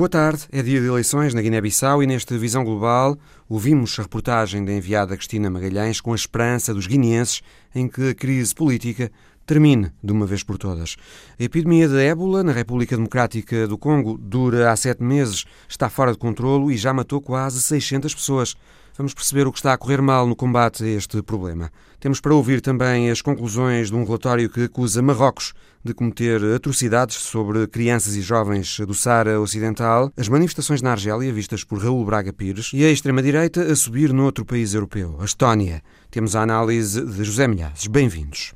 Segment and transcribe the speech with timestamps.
[0.00, 4.64] Boa tarde, é dia de eleições na Guiné-Bissau e nesta Visão Global ouvimos a reportagem
[4.64, 7.42] da enviada Cristina Magalhães com a esperança dos guineenses
[7.74, 9.12] em que a crise política
[9.44, 10.96] termine de uma vez por todas.
[11.38, 16.12] A epidemia de ébola na República Democrática do Congo dura há sete meses, está fora
[16.12, 18.56] de controlo e já matou quase 600 pessoas.
[18.96, 21.70] Vamos perceber o que está a correr mal no combate a este problema.
[21.98, 25.52] Temos para ouvir também as conclusões de um relatório que acusa Marrocos
[25.82, 31.64] de cometer atrocidades sobre crianças e jovens do Sara Ocidental, as manifestações na Argélia vistas
[31.64, 35.82] por Raul Braga Pires e a extrema-direita a subir noutro país europeu, a Estónia.
[36.10, 37.86] Temos a análise de José Milhazes.
[37.86, 38.52] Bem-vindos.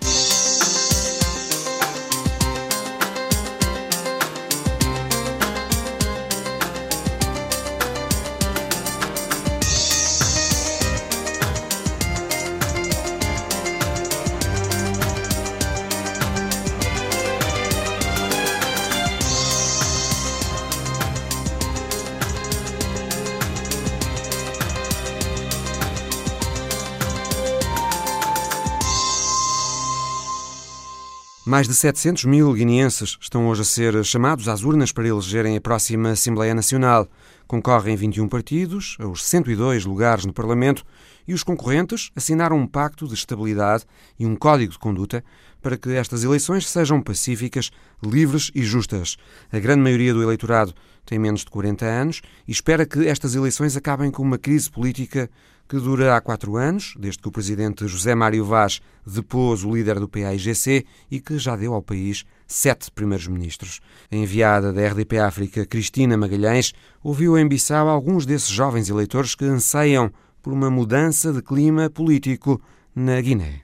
[31.47, 35.61] Mais de 700 mil guineenses estão hoje a ser chamados às urnas para elegerem a
[35.61, 37.07] próxima Assembleia Nacional.
[37.47, 40.83] Concorrem 21 partidos, aos 102 lugares no Parlamento,
[41.29, 43.85] e os concorrentes assinaram um pacto de estabilidade
[44.19, 45.23] e um código de conduta
[45.61, 47.71] para que estas eleições sejam pacíficas,
[48.03, 49.19] livres e justas.
[49.53, 50.73] A grande maioria do eleitorado
[51.05, 55.31] tem menos de 40 anos e espera que estas eleições acabem com uma crise política
[55.69, 59.99] que dura há quatro anos, desde que o presidente José Mário Vaz depôs o líder
[59.99, 63.81] do PAIGC e que já deu ao país sete primeiros ministros.
[64.11, 69.45] A enviada da RDP África, Cristina Magalhães, ouviu em Bissau alguns desses jovens eleitores que
[69.45, 70.13] anseiam
[70.43, 72.61] por uma mudança de clima político
[72.95, 73.61] na Guiné.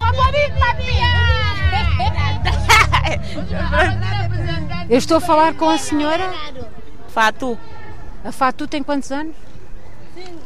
[4.88, 6.32] Eu estou a falar com a senhora
[7.08, 7.58] Fatu.
[8.24, 9.49] A Fatu tem quantos anos?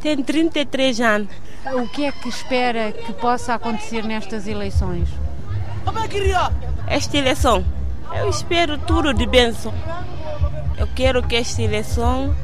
[0.01, 1.27] Tem 33 anos.
[1.73, 5.09] O que é que espera que possa acontecer nestas eleições?
[6.87, 7.65] Esta eleição,
[8.15, 9.73] eu espero tudo de bênção.
[10.77, 12.35] Eu quero que esta eleição,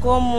[0.00, 0.38] como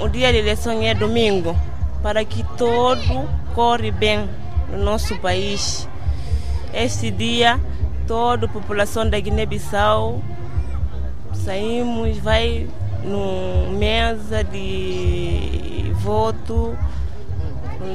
[0.00, 1.56] o dia de eleição é domingo,
[2.02, 4.28] para que todo corre bem
[4.70, 5.88] no nosso país.
[6.72, 7.60] Este dia,
[8.06, 10.22] toda a população da Guiné-Bissau
[11.34, 12.68] saímos, vai
[13.04, 16.76] no mesa de voto,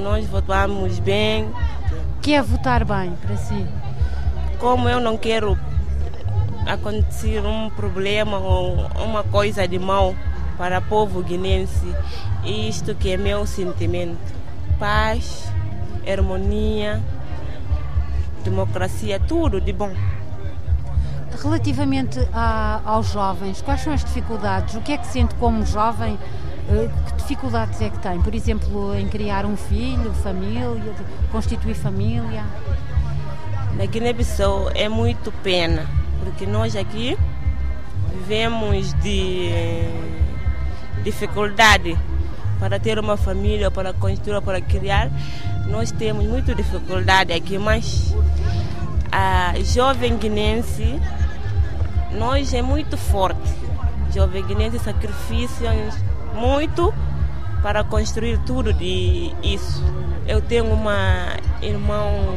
[0.04, 1.46] nós votamos bem.
[1.46, 3.66] O que é votar bem para si?
[4.60, 5.58] Como eu não quero
[6.66, 10.14] acontecer um problema ou uma coisa de mal
[10.58, 11.96] para o povo guinense,
[12.44, 14.36] isto que é meu sentimento.
[14.80, 15.52] Paz,
[16.06, 17.02] harmonia,
[18.44, 19.92] democracia, tudo de bom.
[21.42, 24.76] Relativamente a, aos jovens, quais são as dificuldades?
[24.76, 26.18] O que é que sente como jovem?
[26.70, 28.22] Eh, que dificuldades é que tem?
[28.22, 30.68] Por exemplo, em criar um filho, família,
[31.32, 32.44] constituir família?
[33.76, 35.86] Na Guiné-Bissau é muito pena,
[36.24, 37.18] porque nós aqui
[38.14, 39.50] vivemos de
[41.04, 41.98] dificuldade
[42.60, 45.10] para ter uma família, para construir, para criar.
[45.68, 48.14] Nós temos muita dificuldade aqui, mas
[49.12, 51.00] a jovem guinense
[52.12, 53.54] nós é muito forte.
[54.14, 55.72] Jovem guinense sacrifica
[56.34, 56.94] muito
[57.62, 59.84] para construir tudo de isso.
[60.28, 62.36] Eu tenho uma irmão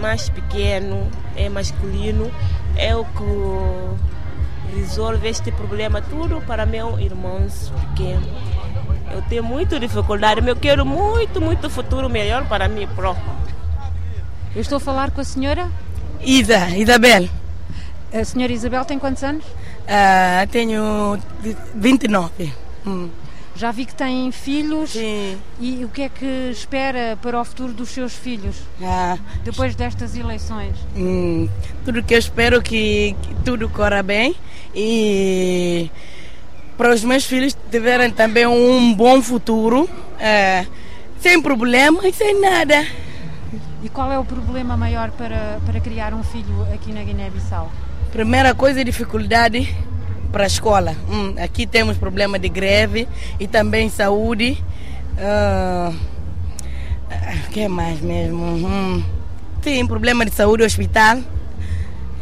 [0.00, 2.30] mais pequeno, é masculino,
[2.76, 7.46] é o que resolve este problema tudo para meu irmão
[7.90, 8.26] pequeno.
[9.12, 13.32] Eu tenho muita dificuldade, mas eu quero muito, muito futuro melhor para mim próprio.
[14.54, 15.68] Eu estou a falar com a senhora?
[16.20, 17.28] Ida, Isabel.
[18.12, 19.44] A senhora Isabel tem quantos anos?
[19.44, 21.18] Uh, tenho
[21.74, 22.52] 29.
[22.86, 23.08] Hum.
[23.54, 24.90] Já vi que tem filhos.
[24.90, 25.38] Sim.
[25.60, 28.56] E o que é que espera para o futuro dos seus filhos?
[28.82, 29.18] Ah.
[29.44, 30.76] Depois destas eleições?
[30.96, 31.48] Hum,
[31.84, 34.34] tudo que eu espero que, que tudo corra bem
[34.74, 35.90] e
[36.76, 40.66] para os meus filhos tiverem também um bom futuro, uh,
[41.20, 42.86] sem problemas e sem nada.
[43.82, 47.70] E qual é o problema maior para, para criar um filho aqui na Guiné-Bissau?
[48.12, 49.72] Primeira coisa, dificuldade
[50.32, 50.96] para a escola.
[51.08, 53.06] Hum, aqui temos problema de greve
[53.38, 54.62] e também saúde.
[55.16, 55.94] O uh,
[57.52, 58.42] que mais mesmo?
[58.42, 59.04] Hum,
[59.62, 61.18] sim, problema de saúde, hospital.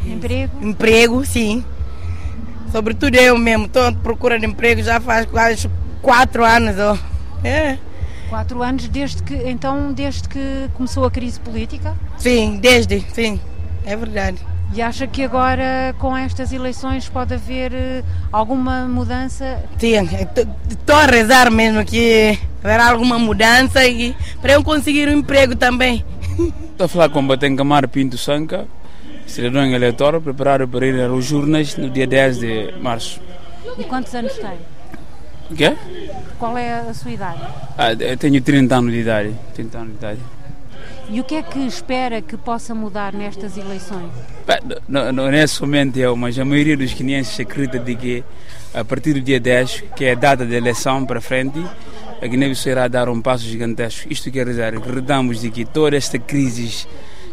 [0.04, 0.52] Emprego?
[0.62, 1.64] Emprego, sim.
[2.70, 5.70] Sobretudo eu mesmo, estou à procura de emprego já faz quase
[6.02, 6.76] quatro anos.
[6.78, 6.98] Oh.
[7.46, 7.78] É.
[8.28, 11.96] Quatro anos desde que, então, desde que começou a crise política?
[12.18, 13.40] Sim, desde, sim,
[13.86, 14.38] é verdade.
[14.74, 19.64] E acha que agora, com estas eleições, pode haver uh, alguma mudança?
[19.78, 19.94] Sim,
[20.68, 26.04] estou a rezar mesmo que haverá alguma mudança e para eu conseguir um emprego também.
[26.70, 28.68] Estou a falar com o Batencamar Pinto Sanca,
[29.26, 33.20] cidadão eleitor, preparado para ir às urnas no dia 10 de março.
[33.78, 34.58] E quantos anos tem?
[35.50, 35.74] O quê?
[36.38, 37.40] Qual é a sua idade?
[37.76, 39.34] Ah, eu tenho 30 anos de idade.
[39.54, 40.20] 30 anos de idade.
[41.10, 44.10] E o que é que espera que possa mudar nestas eleições?
[44.86, 48.24] Não, não é somente eu, mas a maioria dos guineenses acredita de que
[48.74, 51.64] a partir do dia 10, que é a data da eleição para frente,
[52.20, 54.12] a Guiné-Bissau irá dar um passo gigantesco.
[54.12, 56.86] Isto quer dizer, acreditamos de que toda esta crise,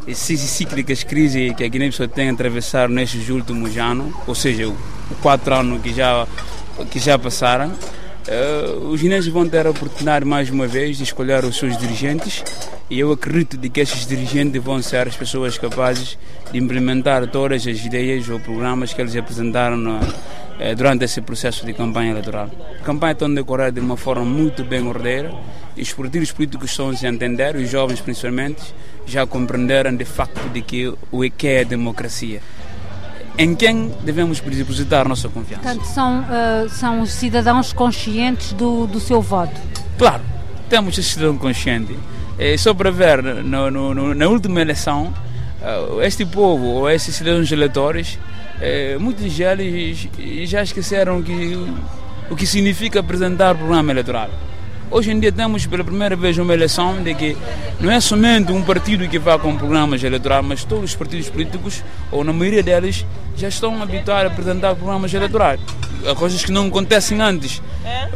[0.07, 4.77] essas cíclicas crises que a Guiné-Bissau tem atravessado nestes últimos anos, ou seja, os
[5.21, 6.25] quatro anos que já,
[6.89, 7.73] que já passaram,
[8.27, 12.43] Uh, os guineenses vão ter a oportunidade mais uma vez de escolher os seus dirigentes
[12.89, 16.17] e eu acredito de que esses dirigentes vão ser as pessoas capazes
[16.51, 21.65] de implementar todas as ideias ou programas que eles apresentaram no, uh, durante esse processo
[21.65, 22.49] de campanha eleitoral.
[22.79, 25.31] A campanha está a decorrer de uma forma muito bem ordeira
[25.77, 28.73] os partidos políticos estão a entender, os jovens principalmente,
[29.05, 32.41] já compreenderam de facto de que o que é a democracia
[33.37, 35.63] em quem devemos depositar nossa confiança.
[35.63, 39.59] Portanto, são, uh, são os cidadãos conscientes do, do seu voto?
[39.97, 40.21] Claro,
[40.69, 41.97] temos esse cidadão consciente.
[42.37, 45.13] É, só para ver, no, no, na última eleição,
[45.61, 48.17] uh, este povo, ou esses cidadãos eleitores,
[48.57, 50.07] uh, muitos deles
[50.45, 51.57] já esqueceram que,
[52.29, 54.29] o que significa apresentar programa eleitoral.
[54.91, 57.35] Hoje em dia temos pela primeira vez uma eleição de que
[57.79, 61.83] não é somente um partido que vai com programas eleitorais, mas todos os partidos políticos,
[62.11, 63.05] ou na maioria deles,
[63.35, 65.59] já estão habituados a apresentar programas eleitorais.
[66.17, 67.61] Coisas que não acontecem antes.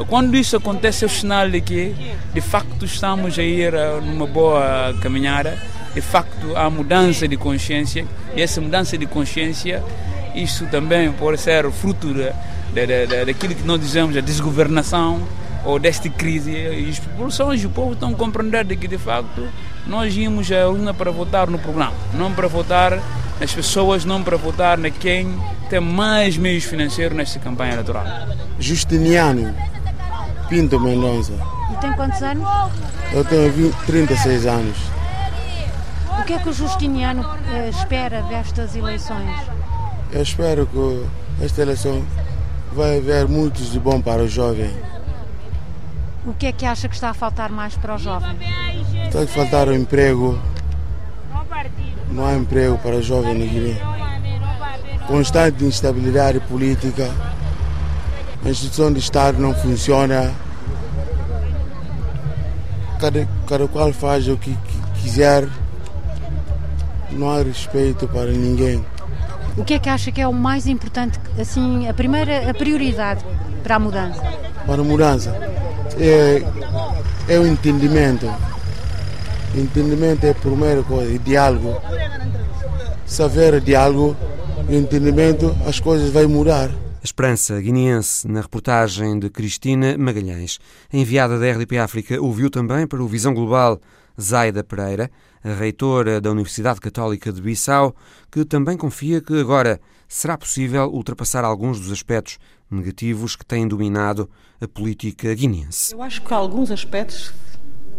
[0.08, 1.96] Quando isso acontece, é o sinal de que,
[2.34, 3.74] de facto, estamos a ir
[4.04, 5.58] numa boa caminhada.
[5.94, 8.06] De facto, há mudança de consciência.
[8.36, 9.84] E essa mudança de consciência,
[10.36, 12.32] isso também pode ser fruto da,
[12.74, 15.28] da, da, daquilo que nós dizemos, a desgovernação
[15.64, 16.52] ou desta crise.
[16.52, 19.48] E as populações e o povo estão compreendendo que, de facto,
[19.88, 23.00] nós íamos à urna para votar no programa, não para votar
[23.40, 25.40] nas pessoas, não para votar na quem
[25.70, 28.06] tem mais meios financeiros nesta campanha eleitoral.
[28.60, 29.56] Justiniano
[30.50, 31.34] Pinto Mendonça.
[31.72, 32.48] E tem quantos anos?
[33.14, 34.78] Eu tenho 20, 36 anos.
[36.20, 39.30] O que é que o Justiniano eh, espera destas eleições?
[40.12, 41.06] Eu espero que
[41.44, 42.04] esta eleição
[42.74, 44.72] vai haver muitos de bom para o jovem
[46.30, 48.38] o que é que acha que está a faltar mais para os jovens?
[49.08, 50.40] Está a faltar o emprego.
[52.12, 53.78] Não há emprego para o jovem na Guiné.
[55.08, 57.10] Constante instabilidade política.
[58.46, 60.32] A instituição de Estado não funciona.
[63.00, 65.48] Cada, cada qual faz o que, que quiser.
[67.12, 68.86] Não há respeito para ninguém.
[69.58, 73.26] O que é que acha que é o mais importante, assim, a primeira a prioridade
[73.64, 74.22] para a mudança?
[74.66, 75.69] Para a mudança
[76.00, 76.44] é,
[77.28, 78.26] é o entendimento.
[79.56, 81.82] Entendimento é a primeira coisa, diálogo.
[83.20, 84.16] Houver diálogo
[84.70, 86.70] e entendimento, as coisas vão mudar.
[86.70, 90.60] A esperança guineense na reportagem de Cristina Magalhães.
[90.94, 93.80] A enviada da RDP África ouviu também para o Visão Global
[94.20, 95.10] Zaida Pereira,
[95.44, 97.96] a reitora da Universidade Católica de Bissau,
[98.30, 102.38] que também confia que agora será possível ultrapassar alguns dos aspectos
[102.70, 104.30] negativos que têm dominado
[104.62, 105.94] a política guineense.
[105.94, 107.34] Eu acho que alguns aspectos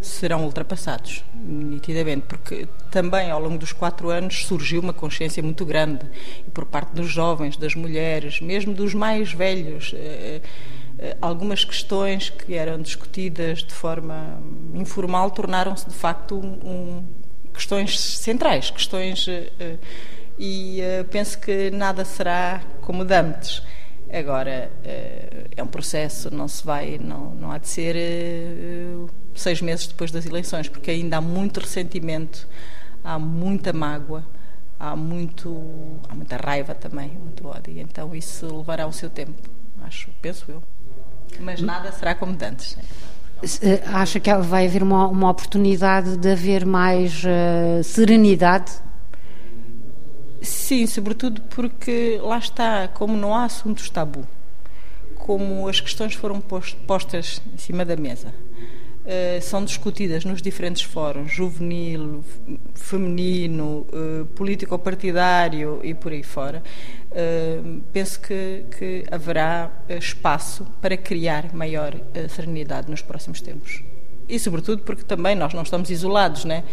[0.01, 5.99] serão ultrapassados, nitidamente, porque também ao longo dos quatro anos surgiu uma consciência muito grande
[6.53, 9.93] por parte dos jovens, das mulheres, mesmo dos mais velhos.
[9.95, 10.41] Eh,
[10.97, 14.41] eh, algumas questões que eram discutidas de forma
[14.73, 17.03] informal tornaram-se de facto um,
[17.53, 19.77] questões centrais, questões eh,
[20.39, 20.79] e
[21.11, 23.61] penso que nada será como de antes.
[24.11, 29.61] Agora, eh, é um processo, não se vai, não, não há de ser eh, seis
[29.61, 32.45] meses depois das eleições, porque ainda há muito ressentimento,
[33.03, 34.25] há muita mágoa,
[34.77, 37.79] há, muito, há muita raiva também, muito ódio.
[37.79, 39.49] Então isso levará o seu tempo,
[39.83, 40.61] acho, penso eu.
[41.39, 42.77] Mas nada será como de antes.
[43.61, 48.73] Eh, acha que vai haver uma, uma oportunidade de haver mais uh, serenidade
[50.41, 54.27] Sim, sobretudo porque lá está, como não há assuntos tabu,
[55.13, 61.31] como as questões foram postas em cima da mesa, uh, são discutidas nos diferentes fóruns,
[61.31, 62.23] juvenil,
[62.73, 66.63] feminino, uh, político-partidário e por aí fora,
[67.11, 71.95] uh, penso que, que haverá espaço para criar maior
[72.29, 73.90] serenidade nos próximos tempos.
[74.31, 76.63] E sobretudo porque também nós não estamos isolados, né?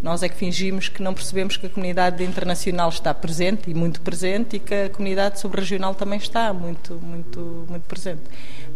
[0.00, 4.00] Nós é que fingimos que não percebemos que a comunidade internacional está presente e muito
[4.00, 8.22] presente e que a comunidade subregional também está muito, muito, muito presente.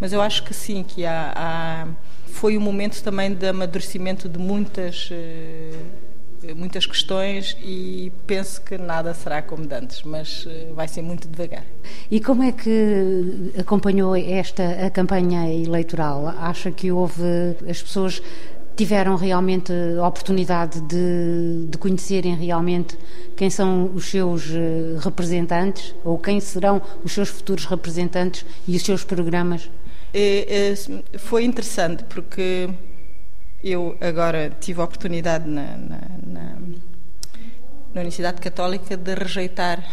[0.01, 1.87] Mas eu acho que sim, que há, há
[2.27, 5.73] foi um momento também de amadurecimento de muitas eh,
[6.57, 11.65] muitas questões e penso que nada será como antes, mas eh, vai ser muito devagar.
[12.11, 16.29] E como é que acompanhou esta a campanha eleitoral?
[16.29, 17.23] Acha que houve
[17.69, 18.23] as pessoas
[18.77, 22.99] tiveram realmente a oportunidade de, de, conhecerem realmente
[23.37, 28.83] quem são os seus eh, representantes ou quem serão os seus futuros representantes e os
[28.83, 29.71] seus programas?
[30.15, 32.69] É, é, foi interessante porque
[33.63, 36.43] eu agora tive a oportunidade na, na, na,
[37.95, 39.85] na Universidade Católica de rejeitar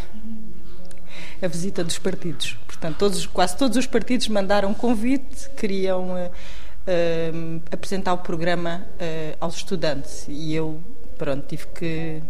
[1.42, 2.58] a visita dos partidos.
[2.66, 9.38] Portanto, todos, quase todos os partidos mandaram convite, queriam uh, uh, apresentar o programa uh,
[9.40, 10.82] aos estudantes e eu,
[11.18, 12.24] pronto, tive que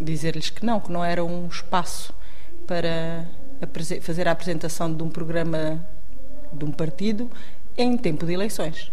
[0.00, 2.12] dizer-lhes que não, que não era um espaço
[2.66, 3.28] para
[4.00, 5.86] fazer a apresentação de um programa
[6.52, 7.30] de um partido
[7.76, 8.90] em tempo de eleições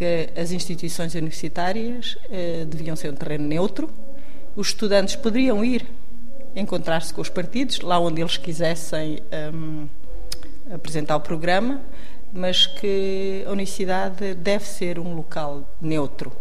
[0.00, 3.90] que as instituições universitárias eh, deviam ser um terreno neutro,
[4.56, 5.86] os estudantes poderiam ir
[6.56, 9.86] encontrar-se com os partidos, lá onde eles quisessem um,
[10.72, 11.82] apresentar o programa,
[12.32, 16.32] mas que a universidade deve ser um local neutro,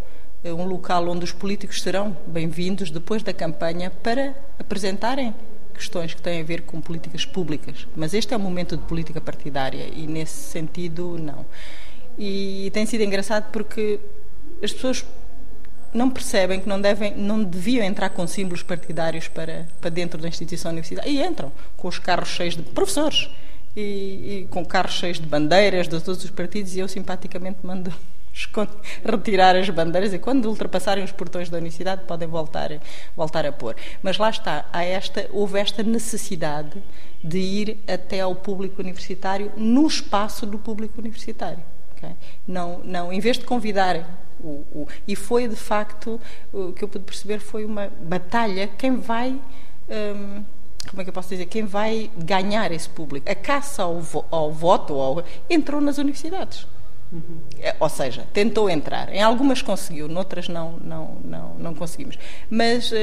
[0.41, 5.35] eh, um local onde os políticos serão bem-vindos depois da campanha para apresentarem
[5.73, 7.85] questões que têm a ver com políticas públicas.
[7.93, 11.45] Mas este é um momento de política partidária e, nesse sentido, não.
[12.19, 13.97] E tem sido engraçado porque
[14.61, 15.05] as pessoas
[15.93, 20.27] não percebem que não devem, não deviam entrar com símbolos partidários para, para dentro da
[20.27, 21.09] instituição universitária.
[21.09, 23.29] E entram com os carros cheios de professores
[23.73, 27.93] e, e com carros cheios de bandeiras de todos os partidos e eu simpaticamente mando
[29.03, 32.69] retirar as bandeiras e quando ultrapassarem os portões da universidade podem voltar,
[33.15, 33.77] voltar a pôr.
[34.03, 36.83] Mas lá está, há esta, houve esta necessidade
[37.23, 41.63] de ir até ao público universitário no espaço do público universitário.
[41.99, 42.15] Okay?
[42.47, 44.05] Não, não, em vez de convidarem
[44.41, 46.19] o, o, e foi de facto
[46.53, 49.37] o que eu pude perceber foi uma batalha quem vai
[49.89, 50.43] hum,
[50.87, 51.45] como é que eu posso dizer?
[51.45, 53.29] Quem vai ganhar esse público?
[53.29, 54.01] A caça ao,
[54.31, 56.65] ao voto ao, entrou nas universidades.
[57.11, 57.39] Uhum.
[57.79, 59.11] ou seja tentou entrar.
[59.11, 62.19] Em algumas conseguiu noutras não não não não conseguimos.
[62.51, 62.95] Mas uh,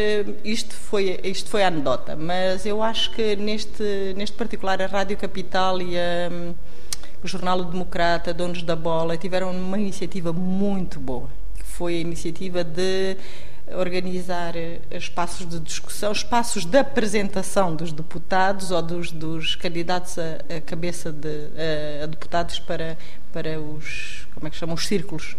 [0.44, 2.14] isto foi isto foi a anedota.
[2.14, 6.54] Mas eu acho que neste neste particular a rádio capital e a um,
[7.26, 12.62] o Jornal Democrata, Donos da Bola, tiveram uma iniciativa muito boa, que foi a iniciativa
[12.62, 13.16] de
[13.74, 20.56] organizar eh, espaços de discussão, espaços de apresentação dos deputados ou dos, dos candidatos a,
[20.56, 21.48] a cabeça de
[21.98, 22.96] a, a, deputados para,
[23.32, 25.36] para os, como é que chamam, os círculos.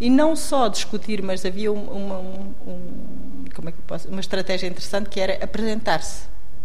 [0.00, 4.66] E não só discutir, mas havia uma, um, um, como é que posso, uma estratégia
[4.66, 6.22] interessante que era apresentar-se.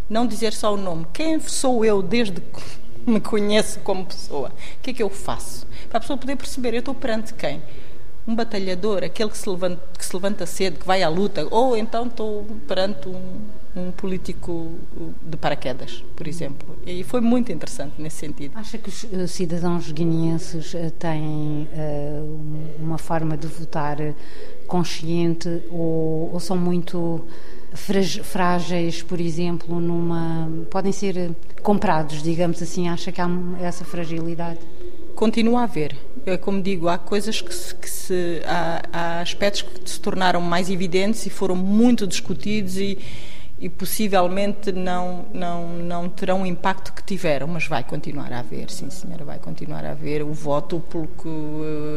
[0.09, 1.05] Não dizer só o nome.
[1.11, 2.41] Quem sou eu desde
[3.07, 4.49] me conheço como pessoa.
[4.49, 5.67] O que é que eu faço?
[5.89, 7.61] Para a pessoa poder perceber, eu estou perante quem?
[8.25, 11.75] Um batalhador, aquele que se levanta, que se levanta cedo, que vai à luta, ou
[11.75, 13.41] então estou perante um,
[13.75, 14.71] um político
[15.21, 16.77] de paraquedas, por exemplo.
[16.85, 18.57] E foi muito interessante nesse sentido.
[18.57, 23.97] Acha que os eh, cidadãos guineenses eh, têm uh, uma forma de votar
[24.67, 27.27] consciente ou, ou são muito
[27.73, 32.87] frágeis, por exemplo, numa podem ser comprados, digamos assim.
[32.87, 33.29] Acha que há
[33.61, 34.59] essa fragilidade?
[35.15, 35.95] Continua a haver.
[36.25, 40.41] É como digo, há coisas que se, que se há, há aspectos que se tornaram
[40.41, 42.97] mais evidentes e foram muito discutidos e
[43.63, 48.69] e possivelmente não, não, não terão o impacto que tiveram, mas vai continuar a haver,
[48.69, 51.29] sim senhora, vai continuar a haver o voto porque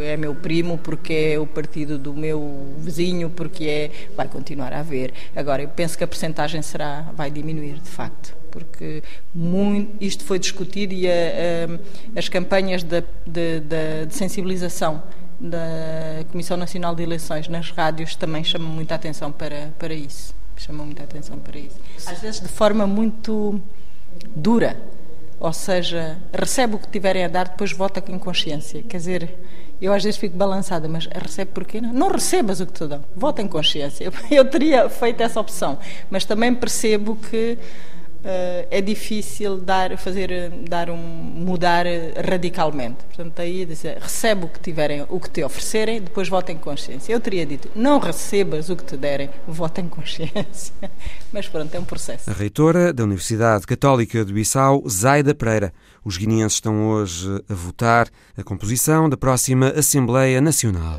[0.03, 3.91] eh, é meu primo, porque é o partido do meu vizinho, porque é.
[4.17, 5.13] vai continuar a haver.
[5.35, 9.03] Agora, eu penso que a percentagem será, vai diminuir, de facto porque
[9.35, 15.03] muito, isto foi discutido e a, a, as campanhas de, de, de, de, sensibilização
[15.39, 20.33] da Comissão Nacional de Eleições nas rádios também chamam muita atenção para, para isso
[20.63, 21.77] chamam muita atenção para isso.
[22.07, 23.61] Às vezes de forma muito
[24.35, 24.77] dura,
[25.39, 28.83] ou seja, recebe o que tiverem a dar, depois vota com consciência.
[28.83, 29.35] Quer dizer,
[29.81, 31.81] eu às vezes fico balançada, mas recebe porquê?
[31.81, 34.11] Não, não recebas o que te dão, vota em consciência.
[34.31, 35.79] Eu teria feito essa opção,
[36.11, 37.59] mas também percebo que
[38.27, 41.87] uh, é difícil dar, fazer, dar um, mudar
[42.29, 43.05] radicalmente.
[43.07, 47.13] Portanto, aí dizer, recebe o que tiverem, o que te oferecerem, depois vota em consciência.
[47.13, 50.75] Eu teria dito, não recebas o que te derem, vota em consciência.
[51.33, 52.29] Mas pronto, é um processo.
[52.29, 55.73] A reitora da Universidade Católica de Bissau, Zaida Pereira.
[56.05, 60.99] Os guineenses estão hoje a votar a composição da próxima Assembleia Nacional.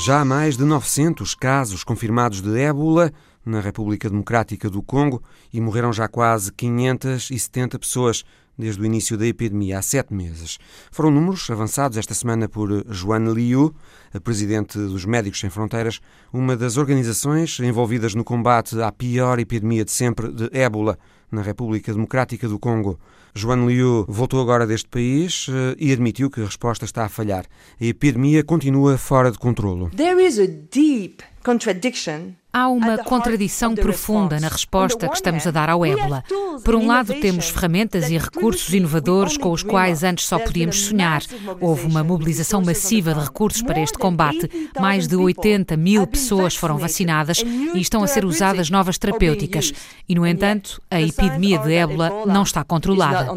[0.00, 3.12] Já há mais de 900 casos confirmados de ébola
[3.48, 8.24] na República Democrática do Congo e morreram já quase 570 pessoas
[8.58, 10.58] desde o início da epidemia, há sete meses.
[10.90, 13.72] Foram números avançados esta semana por Joan Liu,
[14.12, 16.00] a presidente dos Médicos Sem Fronteiras,
[16.32, 20.98] uma das organizações envolvidas no combate à pior epidemia de sempre de ébola
[21.30, 22.98] na República Democrática do Congo.
[23.34, 27.44] Joan Liu voltou agora deste país eh, e admitiu que a resposta está a falhar.
[27.80, 29.90] A epidemia continua fora de controlo.
[29.90, 35.70] There is a deep contradiction Há uma contradição profunda na resposta que estamos a dar
[35.70, 36.24] ao ébola.
[36.64, 41.22] Por um lado, temos ferramentas e recursos inovadores com os quais antes só podíamos sonhar.
[41.60, 44.50] Houve uma mobilização massiva de recursos para este combate.
[44.76, 49.72] Mais de 80 mil pessoas foram vacinadas e estão a ser usadas novas terapêuticas.
[50.08, 53.32] E, no entanto, a epidemia de ébola não está controlada.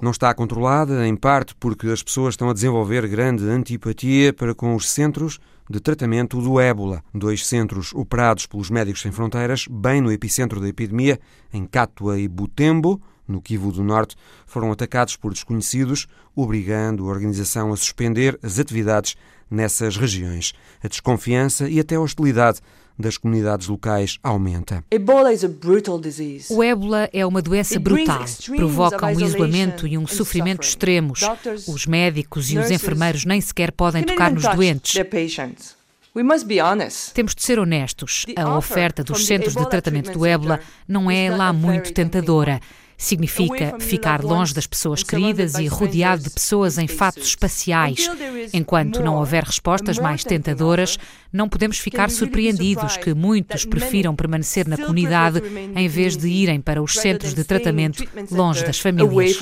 [0.00, 4.76] Não está controlada, em parte porque as pessoas estão a desenvolver grande antipatia para com
[4.76, 5.40] os centros
[5.72, 7.02] de tratamento do ébola.
[7.14, 11.18] Dois centros operados pelos Médicos Sem Fronteiras, bem no epicentro da epidemia,
[11.50, 14.14] em Cátua e Butembo, no Kivu do Norte,
[14.44, 19.16] foram atacados por desconhecidos, obrigando a organização a suspender as atividades
[19.50, 20.52] nessas regiões.
[20.82, 22.60] A desconfiança e até a hostilidade
[22.98, 24.84] das comunidades locais aumenta.
[26.50, 28.24] O ébola é uma doença brutal.
[28.56, 31.20] Provoca um isolamento e um sofrimento extremos.
[31.66, 34.94] Os médicos e os enfermeiros nem sequer podem tocar nos doentes.
[37.14, 38.26] Temos de ser honestos.
[38.36, 42.60] A oferta dos centros de tratamento do ébola não é lá muito tentadora.
[42.98, 48.08] Significa ficar longe das pessoas queridas e rodeado de pessoas em fatos espaciais.
[48.52, 50.98] Enquanto não houver respostas mais tentadoras,
[51.32, 55.42] não podemos ficar surpreendidos que muitos prefiram permanecer na comunidade
[55.74, 59.38] em vez de irem para os centros de tratamento longe das famílias.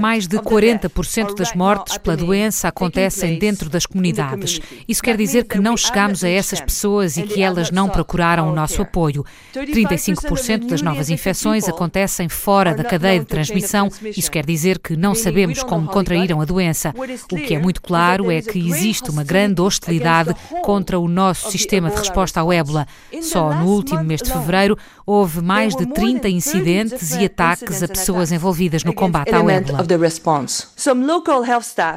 [0.00, 4.60] Mais de 40% das mortes pela doença acontecem dentro das comunidades.
[4.88, 8.54] Isso quer dizer que não chegamos a essas pessoas e que elas não procuraram o
[8.54, 9.24] nosso apoio.
[9.54, 13.88] 35% das novas infecções acontecem fora da cadeia de transmissão.
[14.16, 16.94] Isso quer dizer que não sabemos como contraíram a doença.
[17.30, 21.90] O que é muito claro é que existe uma grande hostilidade contra o nosso sistema
[21.90, 22.86] de resposta ao ébola.
[23.22, 28.30] Só no último mês de fevereiro houve mais de 30 incidentes e ataques a pessoas
[28.30, 29.84] envolvidas no combate ao ébola.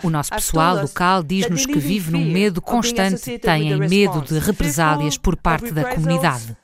[0.03, 5.35] O nosso pessoal local diz-nos que vive num medo constante, têm medo de represálias por
[5.35, 6.57] parte da comunidade.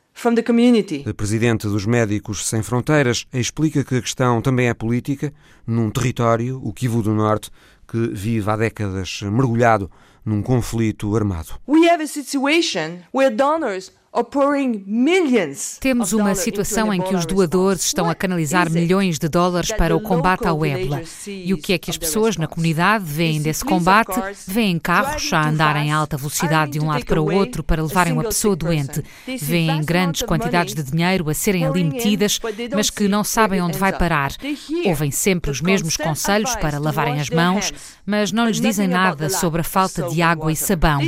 [1.05, 5.33] A presidente dos Médicos Sem Fronteiras explica que a questão também é política,
[5.65, 7.49] num território, o Kivu do Norte,
[7.87, 9.89] que vive há décadas mergulhado
[10.29, 11.59] num conflito armado.
[11.67, 13.91] We have a situation where donors
[15.79, 20.01] temos uma situação em que os doadores estão a canalizar milhões de dólares para o
[20.01, 21.03] combate ao ébola.
[21.27, 24.19] E o que é que as pessoas na comunidade veem desse combate?
[24.47, 28.13] Veem carros a andar em alta velocidade de um lado para o outro para levarem
[28.13, 29.03] uma pessoa doente.
[29.39, 32.39] Veem grandes quantidades de dinheiro a serem ali metidas,
[32.73, 34.31] mas que não sabem onde vai parar.
[34.85, 37.71] Ouvem sempre os mesmos conselhos para lavarem as mãos,
[38.05, 40.99] mas não lhes dizem nada sobre a falta de água e sabão.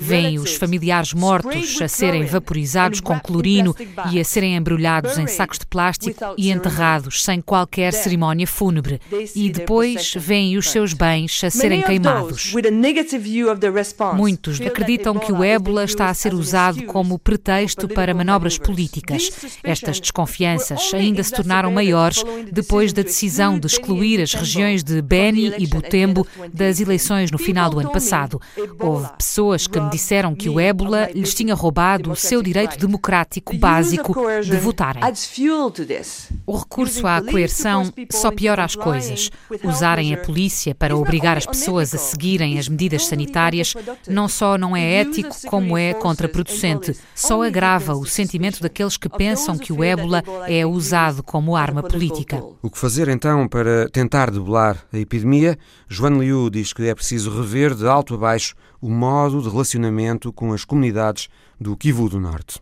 [0.00, 3.74] Veem os familiares mortos a serem vaporizados vaporizados com clorino
[4.12, 9.00] e a serem embrulhados em sacos de plástico e enterrados sem qualquer cerimónia fúnebre.
[9.34, 12.54] E depois veem os seus bens a serem queimados.
[14.14, 19.30] Muitos acreditam que o ébola está a ser usado como pretexto para manobras políticas.
[19.64, 25.52] Estas desconfianças ainda se tornaram maiores depois da decisão de excluir as regiões de Beni
[25.58, 28.40] e Butembo das eleições no final do ano passado.
[28.78, 32.78] Houve pessoas que me disseram que o ébola lhes tinha roubado o seu seu direito
[32.78, 35.02] democrático básico de votarem.
[36.44, 39.30] O recurso à coerção só piora as coisas.
[39.64, 43.74] Usarem a polícia para obrigar as pessoas a seguirem as medidas sanitárias
[44.06, 46.94] não só não é ético, como é contraproducente.
[47.14, 52.42] Só agrava o sentimento daqueles que pensam que o ébola é usado como arma política.
[52.60, 55.58] O que fazer então para tentar debelar a epidemia?
[55.88, 60.32] João Liu diz que é preciso rever de alto a baixo o modo de relacionamento
[60.32, 62.60] com as comunidades do Kivu do Norte.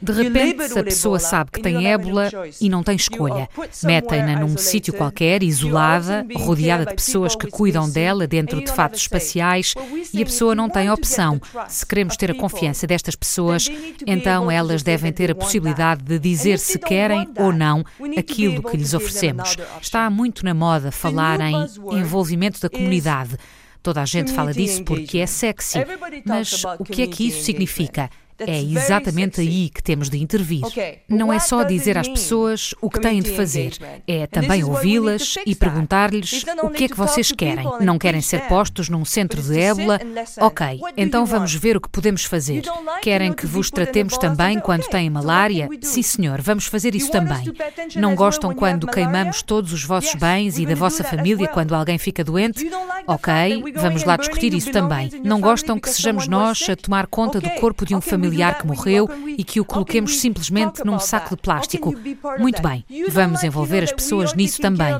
[0.00, 3.48] De repente, se a pessoa sabe que tem ébola e não tem escolha,
[3.82, 9.74] metem-na num sítio qualquer, isolada, rodeada de pessoas que cuidam dela dentro de fatos espaciais
[10.12, 11.40] e a pessoa não tem opção.
[11.68, 13.68] Se queremos ter a confiança destas pessoas,
[14.06, 17.84] então elas devem ter a possibilidade de dizer se querem ou não
[18.16, 19.56] aquilo que lhes oferecemos.
[19.80, 23.36] Está muito na moda falar em envolvimento da comunidade.
[23.84, 25.78] Toda a gente fala disso porque é sexy.
[26.24, 28.08] Mas o que é que isso significa?
[28.38, 30.62] É exatamente aí que temos de intervir.
[31.08, 33.72] Não é só dizer às pessoas o que têm de fazer,
[34.06, 37.66] é também ouvi-las e perguntar-lhes o que é que vocês querem.
[37.80, 40.00] Não querem ser postos num centro de ébola?
[40.40, 42.64] Ok, então vamos ver o que podemos fazer.
[43.00, 45.68] Querem que vos tratemos também quando têm malária?
[45.82, 47.52] Sim, senhor, vamos fazer isso também.
[47.96, 52.24] Não gostam quando queimamos todos os vossos bens e da vossa família quando alguém fica
[52.24, 52.68] doente?
[53.06, 53.32] Ok,
[53.76, 55.10] vamos lá discutir isso também.
[55.22, 58.23] Não gostam que sejamos nós a tomar conta do corpo de um familiar?
[58.24, 61.94] Familiar que morreu e que o coloquemos simplesmente num saco de plástico.
[62.38, 64.94] Muito bem, vamos envolver as pessoas nisso também.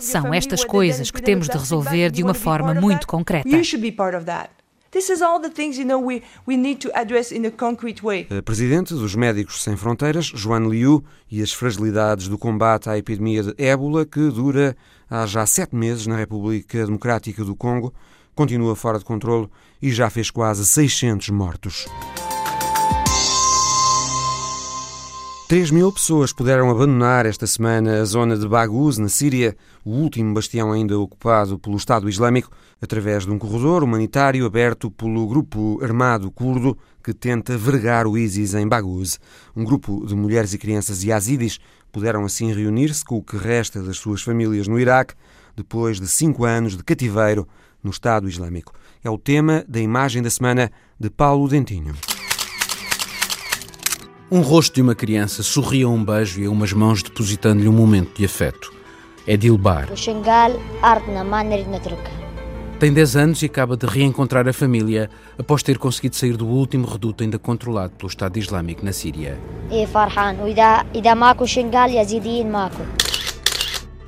[0.00, 3.48] São estas coisas que temos de resolver de uma forma muito concreta.
[8.30, 13.42] A presidente dos Médicos Sem Fronteiras, Joan Liu, e as fragilidades do combate à epidemia
[13.42, 14.74] de ébola, que dura
[15.10, 17.92] há já sete meses na República Democrática do Congo,
[18.34, 19.48] continua fora de controle
[19.82, 21.86] e já fez quase 600 mortos.
[25.48, 30.34] 3 mil pessoas puderam abandonar esta semana a zona de Baghouz, na Síria, o último
[30.34, 32.50] bastião ainda ocupado pelo Estado Islâmico,
[32.82, 38.54] através de um corredor humanitário aberto pelo grupo armado curdo que tenta vergar o ISIS
[38.54, 39.20] em Baghouz.
[39.54, 41.60] Um grupo de mulheres e crianças yazidis
[41.92, 45.14] puderam assim reunir-se com o que resta das suas famílias no Iraque,
[45.54, 47.46] depois de cinco anos de cativeiro
[47.84, 48.72] no Estado Islâmico.
[49.04, 51.94] É o tema da imagem da semana de Paulo Dentinho.
[54.28, 57.72] Um rosto de uma criança sorria a um beijo e a umas mãos depositando-lhe um
[57.72, 58.72] momento de afeto.
[59.24, 59.88] É Dilbar.
[62.80, 65.08] Tem 10 anos e acaba de reencontrar a família
[65.38, 69.38] após ter conseguido sair do último reduto ainda controlado pelo Estado Islâmico na Síria.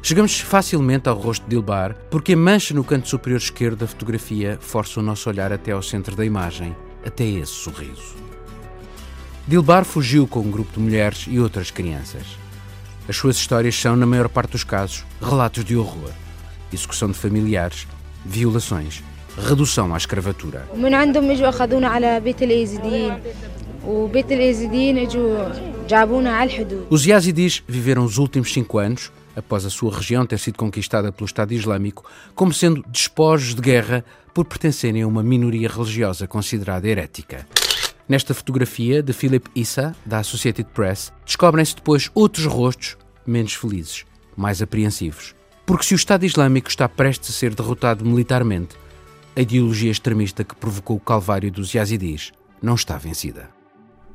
[0.02, 4.58] Chegamos facilmente ao rosto de Dilbar porque a mancha no canto superior esquerdo da fotografia
[4.60, 6.74] força o nosso olhar até ao centro da imagem,
[7.06, 8.27] até esse sorriso.
[9.48, 12.22] Dilbar fugiu com um grupo de mulheres e outras crianças.
[13.08, 16.10] As suas histórias são, na maior parte dos casos, relatos de horror,
[16.70, 17.88] execução de familiares,
[18.26, 19.02] violações,
[19.38, 20.68] redução à escravatura.
[26.90, 31.24] Os yazidis viveram os últimos cinco anos, após a sua região ter sido conquistada pelo
[31.24, 37.46] Estado Islâmico, como sendo despojos de guerra por pertencerem a uma minoria religiosa considerada herética.
[38.08, 44.62] Nesta fotografia de Philip Issa, da Associated Press, descobrem-se depois outros rostos menos felizes, mais
[44.62, 45.34] apreensivos.
[45.66, 48.76] Porque se o Estado Islâmico está prestes a ser derrotado militarmente,
[49.36, 53.50] a ideologia extremista que provocou o calvário dos yazidis não está vencida.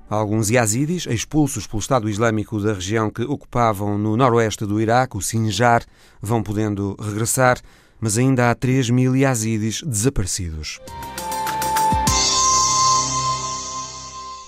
[0.10, 5.22] Alguns yazidis, expulsos pelo Estado Islâmico da região que ocupavam no noroeste do Iraque, o
[5.22, 5.84] Sinjar,
[6.20, 7.60] vão podendo regressar,
[8.02, 10.80] mas ainda há 3 mil yazidis desaparecidos.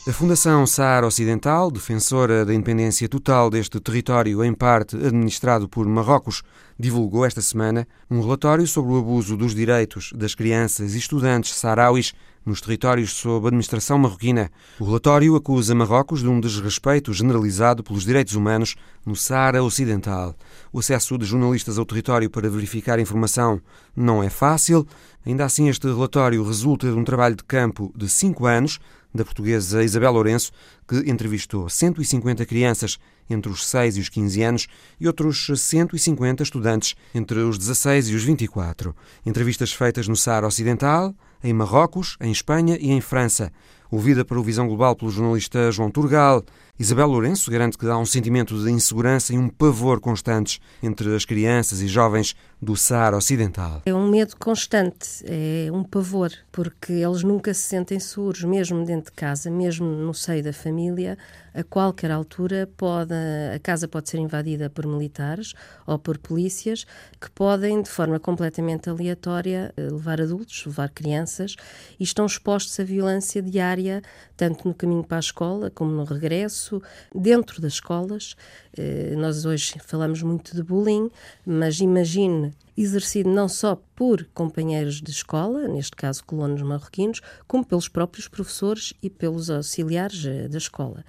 [0.07, 6.43] A Fundação Saara Ocidental, defensora da independência total deste território, em parte administrado por Marrocos,
[6.77, 12.13] divulgou esta semana um relatório sobre o abuso dos direitos das crianças e estudantes saarauis
[12.45, 14.51] nos territórios sob administração marroquina.
[14.79, 20.35] O relatório acusa Marrocos de um desrespeito generalizado pelos direitos humanos no Saara Ocidental.
[20.71, 23.59] O acesso de jornalistas ao território para verificar informação
[23.95, 24.85] não é fácil.
[25.25, 28.79] Ainda assim, este relatório resulta de um trabalho de campo de cinco anos
[29.15, 30.51] da portuguesa Isabel Lourenço,
[30.87, 32.99] que entrevistou 150 crianças
[33.29, 34.67] entre os 6 e os 15 anos
[34.99, 38.95] e outros 150 estudantes entre os 16 e os 24.
[39.25, 43.51] Entrevistas feitas no Saara Ocidental, em Marrocos, em Espanha e em França.
[43.95, 46.43] Ouvida para o Visão Global pelo jornalista João Turgal,
[46.77, 51.23] Isabel Lourenço garante que dá um sentimento de insegurança e um pavor constantes entre as
[51.23, 53.83] crianças e jovens do Saara Ocidental.
[53.85, 59.11] É um medo constante, é um pavor, porque eles nunca se sentem seguros, mesmo dentro
[59.11, 61.17] de casa, mesmo no seio da família,
[61.55, 65.53] a qualquer altura pode, a casa pode ser invadida por militares
[65.87, 66.85] ou por polícias
[67.19, 71.55] que podem, de forma completamente aleatória, levar adultos, levar crianças
[71.97, 74.01] e estão expostos à violência diária,
[74.35, 76.81] tanto no caminho para a escola como no regresso,
[77.13, 78.35] dentro das escolas.
[78.77, 81.09] Eh, nós hoje falamos muito de bullying,
[81.45, 87.87] mas imagine exercido não só por companheiros de escola, neste caso colonos marroquinos, como pelos
[87.87, 91.05] próprios professores e pelos auxiliares eh, da escola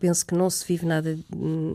[0.00, 1.16] penso que não se vive nada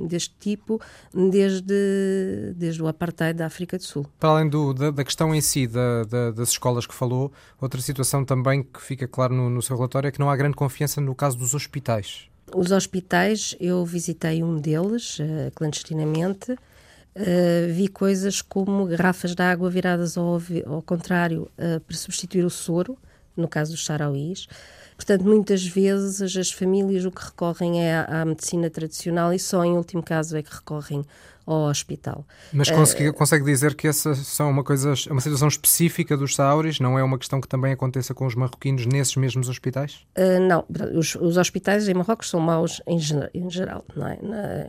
[0.07, 0.81] deste tipo
[1.13, 4.05] desde, desde o apartheid da África do Sul.
[4.19, 7.79] Para além do, da, da, questão em si da, da, das escolas que falou, outra
[7.79, 10.99] situação também que fica claro no, no seu relatório é que não há grande confiança
[10.99, 12.27] no caso dos hospitais.
[12.53, 16.51] Os hospitais, eu visitei um deles uh, clandestinamente.
[16.51, 22.49] Uh, vi coisas como garrafas de água viradas ao, ao contrário uh, para substituir o
[22.49, 22.97] soro,
[23.37, 24.47] no caso dos sarauís.
[24.95, 29.63] Portanto, muitas vezes as famílias o que recorrem é à, à medicina tradicional e só
[29.63, 31.03] em último caso é que recorrem
[31.45, 32.25] ao hospital.
[32.51, 36.79] Mas consegue, uh, consegue dizer que essa são uma coisa, uma situação específica dos saúris?
[36.79, 40.05] Não é uma questão que também aconteça com os marroquinos nesses mesmos hospitais?
[40.17, 42.97] Uh, não, os, os, hospitais em Marrocos são maus em,
[43.33, 44.17] em geral, não é?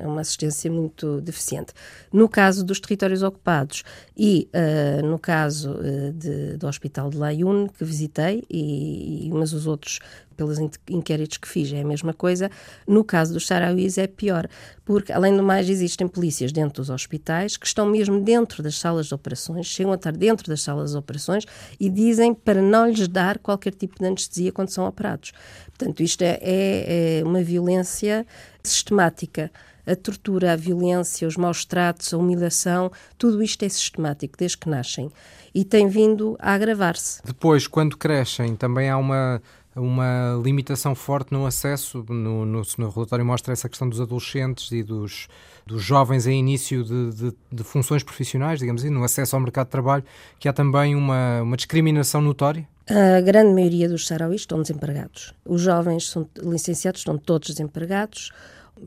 [0.00, 1.72] É uma assistência muito deficiente.
[2.12, 3.82] No caso dos territórios ocupados
[4.16, 5.78] e uh, no caso
[6.14, 10.00] de, do Hospital de Laayoune, que visitei, e, e, mas os outros
[10.37, 12.51] pelos inquéritos que fiz, é a mesma coisa.
[12.87, 14.49] No caso dos sarauís é pior,
[14.85, 19.07] porque, além do mais, existem polícias dentro dos hospitais que estão mesmo dentro das salas
[19.07, 21.44] de operações, chegam a estar dentro das salas de operações
[21.81, 25.33] e dizem para não lhes dar qualquer tipo de anestesia quando são operados.
[25.66, 28.27] Portanto, isto é, é, é uma violência
[28.62, 29.51] sistemática
[29.87, 34.68] a tortura, a violência, os maus tratos, a humilhação, tudo isto é sistemático desde que
[34.68, 35.11] nascem
[35.55, 37.22] e tem vindo a agravar-se.
[37.25, 39.40] Depois, quando crescem, também há uma
[39.76, 42.04] uma limitação forte no acesso.
[42.08, 45.28] No, no, no, relatório mostra essa questão dos adolescentes e dos,
[45.66, 49.66] dos jovens em início de, de, de, funções profissionais, digamos assim, no acesso ao mercado
[49.66, 50.04] de trabalho,
[50.38, 52.66] que há também uma, uma discriminação notória?
[52.88, 55.34] A grande maioria dos sarauís estão desempregados.
[55.44, 58.32] Os jovens são licenciados estão todos desempregados,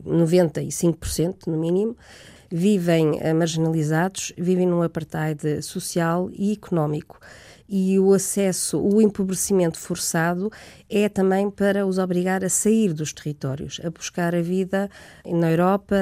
[0.06, 1.96] 95% no mínimo
[2.50, 7.20] vivem eh, marginalizados, vivem num apartheid social e económico
[7.70, 10.50] e o acesso, o empobrecimento forçado
[10.88, 14.90] é também para os obrigar a sair dos territórios, a buscar a vida
[15.24, 15.94] na Europa,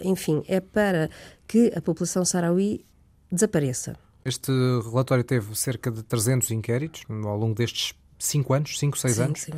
[0.00, 1.10] enfim, é para
[1.46, 2.84] que a população sarauí
[3.32, 3.96] desapareça.
[4.24, 4.52] Este
[4.84, 9.40] relatório teve cerca de 300 inquéritos ao longo destes 5 anos, 5, 6 anos.
[9.40, 9.52] Sim,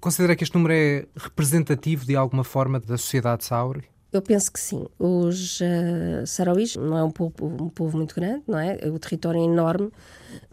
[0.00, 3.84] Considera que este número é representativo de alguma forma da sociedade sauri?
[4.12, 4.86] Eu penso que sim.
[4.98, 8.76] Os uh, sarauís não é um povo, um povo muito grande, não é?
[8.88, 9.90] O território é enorme,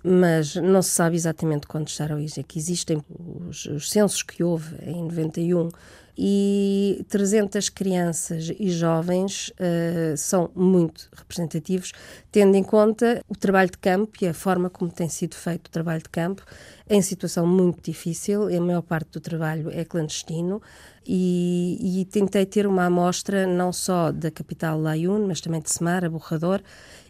[0.04, 3.04] mas não se sabe exatamente quantos sarauís é que existem.
[3.50, 5.70] Os, os censos que houve em 91
[6.18, 11.92] e 300 crianças e jovens uh, são muito representativos,
[12.32, 15.70] tendo em conta o trabalho de campo e a forma como tem sido feito o
[15.70, 16.44] trabalho de campo,
[16.90, 20.62] em situação muito difícil, a maior parte do trabalho é clandestino,
[21.06, 26.10] e, e tentei ter uma amostra não só da capital Laayoune, mas também de Semar,
[26.10, 26.62] Borrador,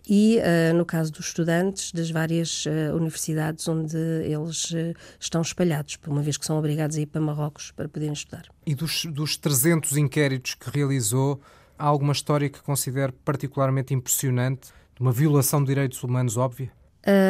[0.08, 5.98] e, uh, no caso dos estudantes, das várias uh, universidades onde eles uh, estão espalhados,
[5.98, 8.46] por uma vez que são obrigados a ir para Marrocos para poderem estudar.
[8.66, 11.42] E dos, dos 300 inquéritos que realizou,
[11.78, 16.72] há alguma história que considere particularmente impressionante, de uma violação de direitos humanos óbvia?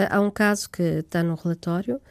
[0.09, 2.01] há um caso que está no relatório,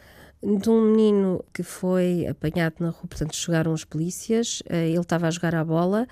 [0.40, 5.30] de um menino que foi apanhado na rua, portanto chegaram os polícias, ele estava a
[5.32, 6.06] jogar a bola,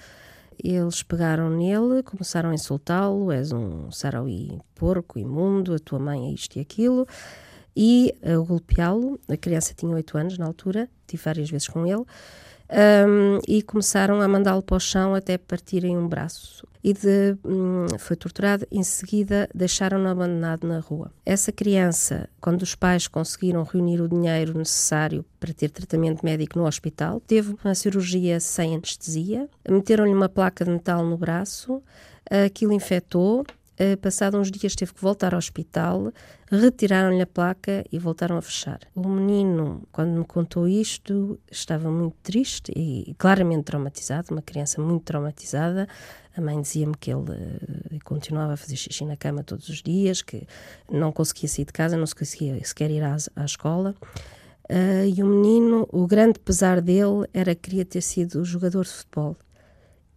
[0.63, 6.33] eles pegaram nele, começaram a insultá-lo: és um sarauí porco, imundo, a tua mãe é
[6.33, 7.07] isto e aquilo,
[7.77, 9.19] e a golpeá-lo.
[9.29, 12.05] A criança tinha 8 anos na altura, tive várias vezes com ele
[12.71, 16.67] um, e começaram a mandá-lo para o chão até partirem um braço.
[16.83, 21.11] E de, um, foi torturado, em seguida deixaram-no abandonado na rua.
[21.25, 26.67] Essa criança, quando os pais conseguiram reunir o dinheiro necessário para ter tratamento médico no
[26.67, 31.83] hospital, teve uma cirurgia sem anestesia, meteram-lhe uma placa de metal no braço,
[32.45, 36.13] aquilo infectou, Uh, passado uns dias teve que voltar ao hospital,
[36.49, 38.79] retiraram-lhe a placa e voltaram a fechar.
[38.95, 45.03] O menino, quando me contou isto, estava muito triste e claramente traumatizado, uma criança muito
[45.03, 45.89] traumatizada.
[46.37, 50.23] A mãe dizia-me que ele uh, continuava a fazer xixi na cama todos os dias,
[50.23, 50.47] que
[50.89, 53.93] não conseguia sair de casa, não conseguia sequer ir à, à escola.
[54.71, 58.91] Uh, e o menino, o grande pesar dele era que queria ter sido jogador de
[58.91, 59.37] futebol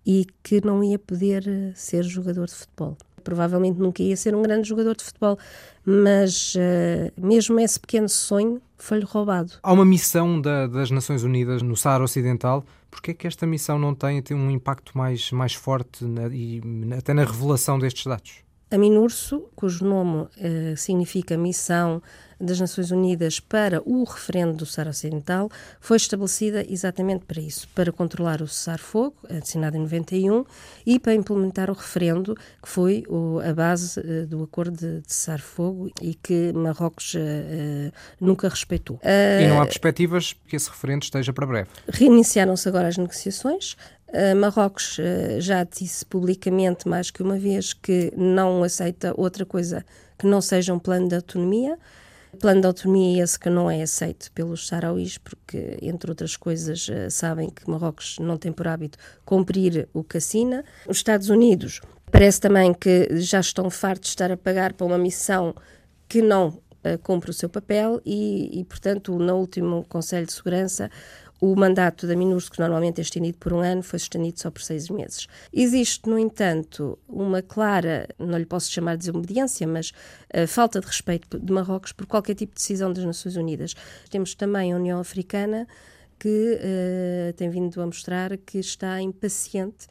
[0.06, 4.70] e que não ia poder ser jogador de futebol provavelmente nunca ia ser um grande
[4.70, 5.38] jogador de futebol,
[5.86, 9.52] mas uh, mesmo esse pequeno sonho foi-lhe roubado.
[9.62, 12.66] Há uma missão da, das Nações Unidas no Saara Ocidental.
[12.90, 16.62] Porquê é que esta missão não tem, tem um impacto mais, mais forte na, e
[16.98, 18.47] até na revelação destes dados?
[18.69, 22.01] A MINURSO, cujo nome uh, significa Missão
[22.39, 25.49] das Nações Unidas para o referendo do Saara Ocidental,
[25.80, 30.45] foi estabelecida exatamente para isso, para controlar o cessar-fogo, assinado em 91,
[30.86, 35.13] e para implementar o referendo, que foi o, a base uh, do acordo de, de
[35.13, 38.99] cessar-fogo e que Marrocos uh, nunca respeitou.
[39.03, 41.69] e não há perspectivas que esse referendo esteja para breve?
[41.88, 43.75] Reiniciaram-se agora as negociações,
[44.36, 49.86] Marrocos uh, já disse publicamente mais que uma vez que não aceita outra coisa
[50.17, 51.78] que não seja um plano de autonomia.
[52.39, 57.10] Plano de autonomia esse que não é aceito pelos sarauís, porque, entre outras coisas, uh,
[57.10, 60.63] sabem que Marrocos não tem por hábito cumprir o que assina.
[60.88, 64.98] Os Estados Unidos parece também que já estão fartos de estar a pagar para uma
[64.98, 65.54] missão
[66.08, 66.60] que não
[67.04, 70.89] cumpre o seu papel e, e, portanto, no último Conselho de Segurança,
[71.39, 74.62] O mandato da MINURSO, que normalmente é estendido por um ano, foi estendido só por
[74.62, 75.28] seis meses.
[75.54, 79.91] Existe, no entanto, uma clara, não lhe posso chamar de desobediência, mas
[80.34, 83.76] uh, falta de respeito de Marrocos por qualquer tipo de decisão das Nações Unidas.
[84.10, 85.67] Temos também a União Africana,
[86.19, 89.88] que uh, tem vindo a mostrar que está impaciente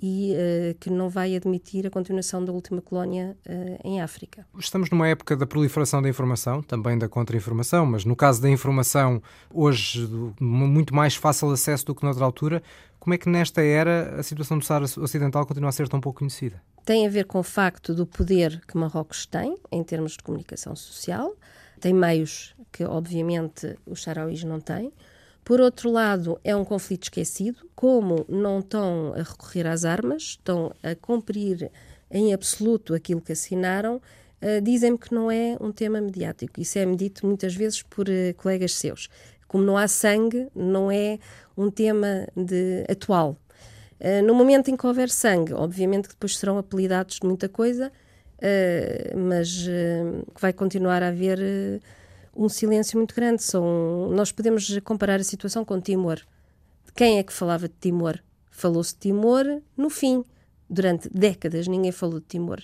[0.00, 4.46] e uh, que não vai admitir a continuação da última colónia uh, em África.
[4.58, 9.22] Estamos numa época da proliferação da informação, também da contra-informação, mas no caso da informação,
[9.52, 10.08] hoje
[10.40, 12.62] muito mais fácil acesso do que noutra altura.
[12.98, 16.18] Como é que nesta era a situação do Saara Ocidental continua a ser tão pouco
[16.18, 16.62] conhecida?
[16.84, 20.74] Tem a ver com o facto do poder que Marrocos tem em termos de comunicação
[20.74, 21.34] social.
[21.80, 24.92] Tem meios que, obviamente, os sarauís não têm.
[25.44, 27.58] Por outro lado, é um conflito esquecido.
[27.74, 31.70] Como não estão a recorrer às armas, estão a cumprir
[32.10, 36.60] em absoluto aquilo que assinaram, uh, dizem-me que não é um tema mediático.
[36.60, 39.08] Isso é-me dito muitas vezes por uh, colegas seus.
[39.46, 41.18] Como não há sangue, não é
[41.56, 43.36] um tema de, atual.
[44.00, 47.92] Uh, no momento em que houver sangue, obviamente que depois serão apelidados de muita coisa,
[49.14, 49.66] mas
[50.40, 51.38] vai continuar a haver
[52.40, 53.42] um silêncio muito grande.
[53.42, 56.18] São, nós podemos comparar a situação com Timor.
[56.96, 58.18] Quem é que falava de Timor?
[58.50, 59.44] Falou-se de Timor
[59.76, 60.24] no fim.
[60.68, 62.62] Durante décadas ninguém falou de Timor.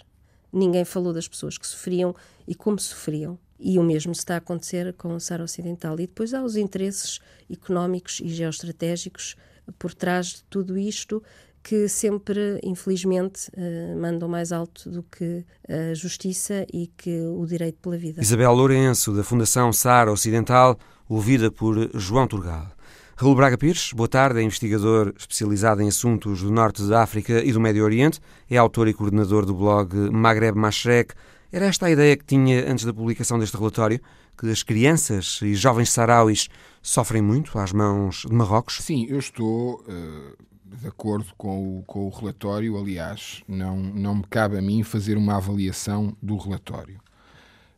[0.51, 2.15] Ninguém falou das pessoas que sofriam
[2.49, 3.39] e como sofriam.
[3.59, 5.95] E o mesmo está a acontecer com o Saara Ocidental.
[5.95, 9.37] E depois há os interesses económicos e geoestratégicos
[9.79, 11.23] por trás de tudo isto
[11.67, 17.81] que sempre, infelizmente, uh, mandam mais alto do que a justiça e que o direito
[17.81, 18.23] pela vida.
[18.23, 22.69] Isabel Lourenço, da Fundação Saara Ocidental, ouvida por João Turgal.
[23.17, 27.53] Raul Braga Pires, boa tarde, é investigador especializado em assuntos do Norte da África e
[27.53, 31.15] do Médio Oriente, é autor e coordenador do blog Maghreb Mashrek.
[31.51, 33.99] Era esta a ideia que tinha antes da publicação deste relatório?
[34.39, 36.49] Que as crianças e jovens sarauis
[36.81, 38.79] sofrem muito às mãos de Marrocos?
[38.83, 40.46] Sim, eu estou uh,
[40.81, 42.77] de acordo com o, com o relatório.
[42.79, 47.01] Aliás, não, não me cabe a mim fazer uma avaliação do relatório.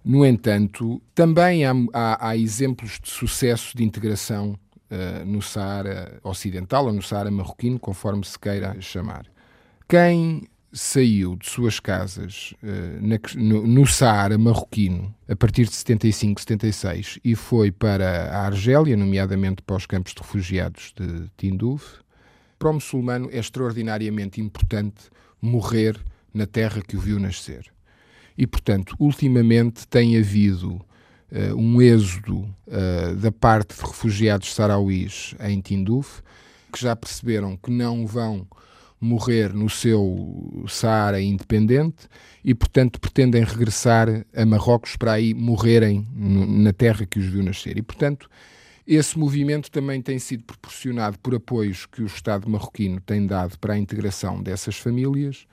[0.04, 4.58] No entanto, também há, há, há exemplos de sucesso de integração
[4.90, 9.26] uh, no Saara Ocidental ou no Saara Marroquino, conforme se queira chamar.
[9.88, 16.40] Quem saiu de suas casas uh, na, no, no Saara Marroquino a partir de 75,
[16.40, 22.00] 76 e foi para a Argélia, nomeadamente para os campos de refugiados de Tindouf,
[22.58, 25.98] para o muçulmano é extraordinariamente importante morrer
[26.32, 27.66] na terra que o viu nascer.
[28.36, 35.60] E, portanto, ultimamente tem havido uh, um êxodo uh, da parte de refugiados sarauís em
[35.60, 36.22] Tinduf,
[36.72, 38.46] que já perceberam que não vão
[39.00, 42.08] morrer no seu Saara independente
[42.44, 47.78] e, portanto, pretendem regressar a Marrocos para aí morrerem na terra que os viu nascer.
[47.78, 48.28] E, portanto,
[48.88, 53.74] esse movimento também tem sido proporcionado por apoios que o Estado marroquino tem dado para
[53.74, 55.46] a integração dessas famílias.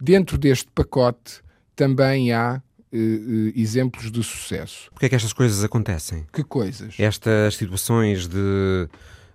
[0.00, 1.42] Dentro deste pacote
[1.76, 4.90] também há uh, uh, exemplos de sucesso.
[4.90, 6.26] Porquê é que estas coisas acontecem?
[6.32, 6.94] Que coisas?
[6.98, 8.88] Estas situações de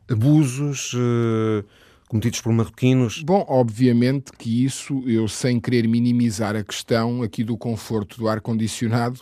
[0.09, 1.63] abusos uh,
[2.09, 3.21] cometidos por marroquinos?
[3.21, 9.21] Bom, obviamente que isso, eu sem querer minimizar a questão aqui do conforto do ar-condicionado,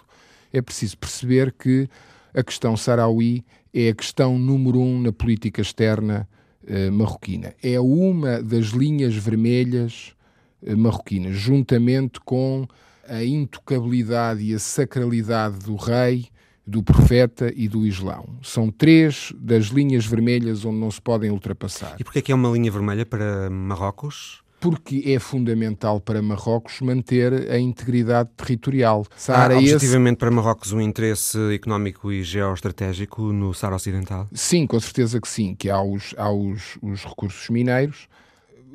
[0.54, 1.90] é preciso perceber que
[2.34, 3.44] a questão sarauí
[3.76, 6.26] é a questão número um na política externa
[6.64, 7.54] uh, marroquina.
[7.62, 10.14] É uma das linhas vermelhas
[10.62, 12.66] uh, marroquinas, juntamente com
[13.06, 16.28] a intocabilidade e a sacralidade do rei,
[16.66, 18.40] do profeta e do Islão.
[18.42, 21.96] São três das linhas vermelhas onde não se podem ultrapassar.
[22.00, 24.45] E porquê é que é uma linha vermelha para Marrocos?
[24.66, 29.06] Porque é fundamental para Marrocos manter a integridade territorial.
[29.28, 30.18] Há objetivamente esse...
[30.18, 34.28] para Marrocos um interesse económico e geoestratégico no Saara Ocidental?
[34.34, 38.08] Sim, com certeza que sim, que há os, há os, os recursos mineiros,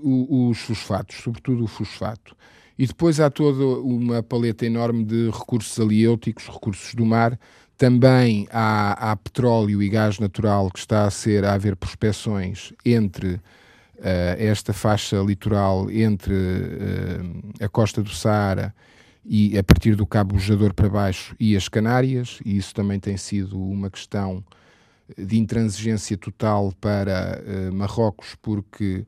[0.00, 2.36] os, os fosfatos, sobretudo o fosfato.
[2.78, 7.36] E depois há toda uma paleta enorme de recursos aliêuticos, recursos do mar,
[7.76, 13.40] também há, há, petróleo e gás natural que está a ser a haver prospeções entre
[14.38, 18.74] esta faixa litoral entre uh, a costa do Saara
[19.24, 23.16] e a partir do Cabo Bojador para baixo e as Canárias, e isso também tem
[23.16, 24.42] sido uma questão
[25.18, 29.04] de intransigência total para uh, Marrocos, porque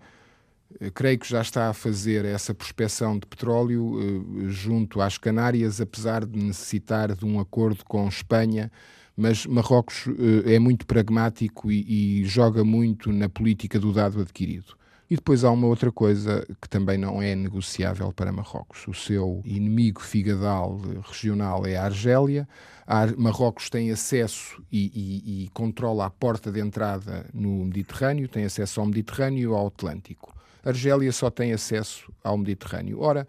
[0.95, 6.43] creio que já está a fazer essa prospecção de petróleo junto às Canárias, apesar de
[6.43, 8.71] necessitar de um acordo com Espanha
[9.15, 10.07] mas Marrocos
[10.47, 14.75] é muito pragmático e, e, joga muito na política do dado adquirido.
[15.13, 18.89] E depois há uma outra coisa que também não é negociável para Marrocos.
[18.89, 22.49] O seu inimigo figadal regional é a Argélia.
[22.87, 28.45] A Marrocos tem acesso e, e, e, controla a porta de entrada no Mediterrâneo, tem
[28.47, 30.35] acesso ao Mediterrâneo e ao Atlântico.
[30.65, 32.99] A Argélia só tem acesso ao Mediterrâneo.
[32.99, 33.29] Ora,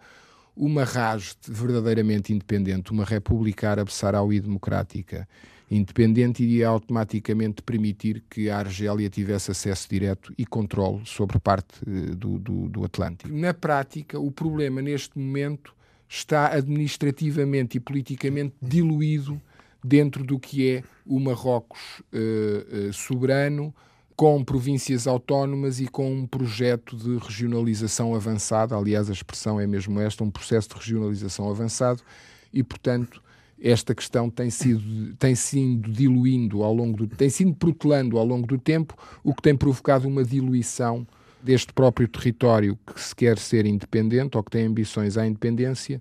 [0.56, 5.28] uma RAS verdadeiramente independente, uma República Árabe Saharaui Democrática
[5.70, 12.14] independente, iria automaticamente permitir que a Argélia tivesse acesso direto e controle sobre parte eh,
[12.14, 13.34] do, do, do Atlântico.
[13.34, 15.74] Na prática, o problema neste momento
[16.08, 19.40] está administrativamente e politicamente diluído
[19.82, 23.74] dentro do que é o Marrocos uh, uh, soberano,
[24.16, 28.76] com províncias autónomas e com um projeto de regionalização avançada.
[28.76, 32.00] Aliás, a expressão é mesmo esta: um processo de regionalização avançado,
[32.52, 33.22] e, portanto,
[33.60, 38.46] esta questão tem sido, tem sido diluindo ao longo do, tem sido protelando ao longo
[38.46, 41.06] do tempo, o que tem provocado uma diluição
[41.42, 46.00] deste próprio território que se quer ser independente ou que tem ambições à independência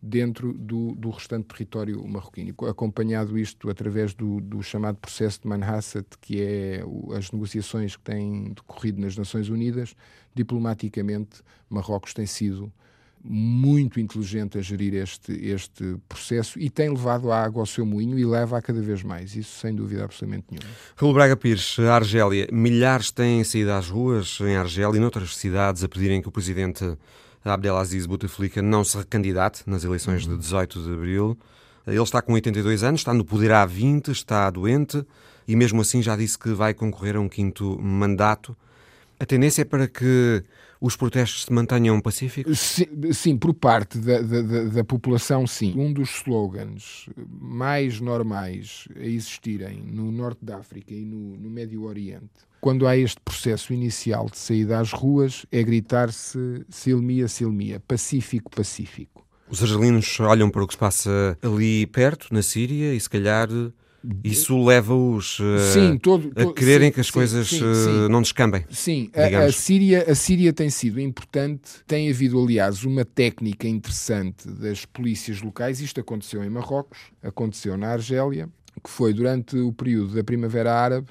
[0.00, 2.54] dentro do, do restante território marroquino.
[2.68, 6.84] Acompanhado isto através do, do chamado processo de Manhasset, que é
[7.16, 9.96] as negociações que têm decorrido nas Nações Unidas,
[10.34, 12.70] diplomaticamente Marrocos tem sido
[13.26, 18.18] muito inteligente a gerir este, este processo e tem levado a água ao seu moinho
[18.18, 19.34] e leva a cada vez mais.
[19.34, 20.68] Isso sem dúvida absolutamente nenhuma.
[20.94, 22.46] Raul Braga Pires, Argélia.
[22.52, 26.84] Milhares têm saído às ruas em Argélia e noutras cidades a pedirem que o presidente
[27.42, 31.38] Abdelaziz Bouteflika não se recandidate nas eleições de 18 de abril.
[31.86, 35.04] Ele está com 82 anos, está no poder há 20, está doente
[35.48, 38.56] e mesmo assim já disse que vai concorrer a um quinto mandato.
[39.18, 40.42] A tendência é para que
[40.84, 42.60] os protestos se mantenham pacíficos?
[42.60, 45.72] Sim, sim por parte da, da, da, população, sim.
[45.78, 51.84] Um dos slogans mais normais a existirem no Norte da África e no, no Médio
[51.84, 52.28] Oriente,
[52.60, 59.26] quando há este processo inicial de saída às ruas, é gritar-se silmia, silmia, pacífico, pacífico.
[59.48, 63.48] Os argelinos olham para o que se passa ali perto, na Síria, e se calhar
[64.22, 65.44] isso leva-os uh,
[66.36, 68.64] a quererem sim, que as sim, coisas sim, uh, não descambem.
[68.70, 71.70] Sim, a, a, Síria, a Síria tem sido importante.
[71.86, 75.80] Tem havido, aliás, uma técnica interessante das polícias locais.
[75.80, 78.48] Isto aconteceu em Marrocos, aconteceu na Argélia,
[78.82, 81.08] que foi durante o período da Primavera Árabe.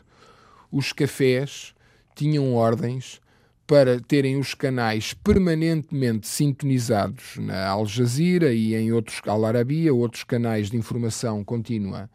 [0.72, 1.74] Os cafés
[2.16, 3.20] tinham ordens
[3.66, 10.24] para terem os canais permanentemente sintonizados na Al Jazeera e em outros, Al Arabia, outros
[10.24, 12.10] canais de informação contínua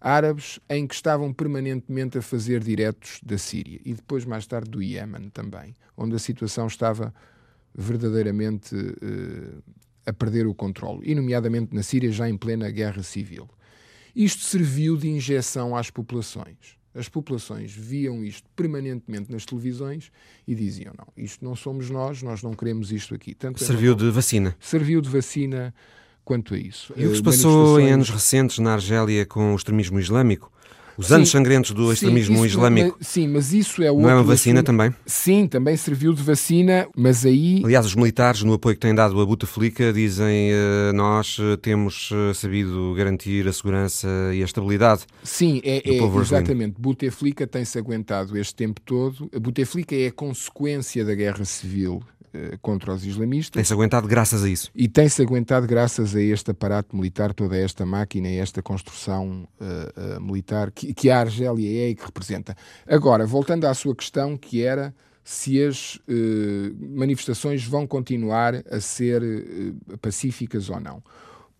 [0.00, 4.82] árabes em que estavam permanentemente a fazer diretos da Síria e depois mais tarde do
[4.82, 7.12] Iémen também, onde a situação estava
[7.74, 9.62] verdadeiramente uh,
[10.06, 13.48] a perder o controle, e nomeadamente na Síria já em plena guerra civil.
[14.16, 16.78] Isto serviu de injeção às populações.
[16.94, 20.10] As populações viam isto permanentemente nas televisões
[20.46, 23.34] e diziam: não, isto não somos nós, nós não queremos isto aqui.
[23.34, 24.56] Tanto serviu de vacina.
[24.58, 25.72] Serviu de vacina
[26.28, 26.92] quanto a isso.
[26.94, 30.52] E o que se passou em anos recentes na Argélia com o extremismo islâmico?
[30.98, 32.96] Os sim, anos sangrentos do extremismo sim, isso, islâmico.
[32.98, 34.02] Mas, sim, mas isso é outro.
[34.02, 34.92] Não é uma vacina também?
[35.06, 37.62] Sim, também serviu de vacina, mas aí.
[37.64, 42.10] Aliás, os militares, no apoio que têm dado a Bouteflika, dizem uh, nós uh, temos
[42.10, 45.06] uh, sabido garantir a segurança e a estabilidade.
[45.22, 46.74] Sim, é, é exatamente.
[46.78, 49.30] Bouteflika tem-se aguentado este tempo todo.
[49.34, 52.17] A Bouteflika é a consequência da guerra civil eh,
[52.60, 53.54] contra os islamistas.
[53.54, 54.70] Tem-se aguentado graças a isso.
[54.74, 60.16] E tem-se aguentado graças a este aparato militar, toda esta máquina e esta construção uh,
[60.16, 62.56] uh, militar que, que, a Argélia é e que representa.
[62.86, 66.00] Agora, voltando à sua questão, que era se as uh,
[66.96, 69.22] manifestações vão continuar a ser
[70.00, 71.02] pacíficas ou não.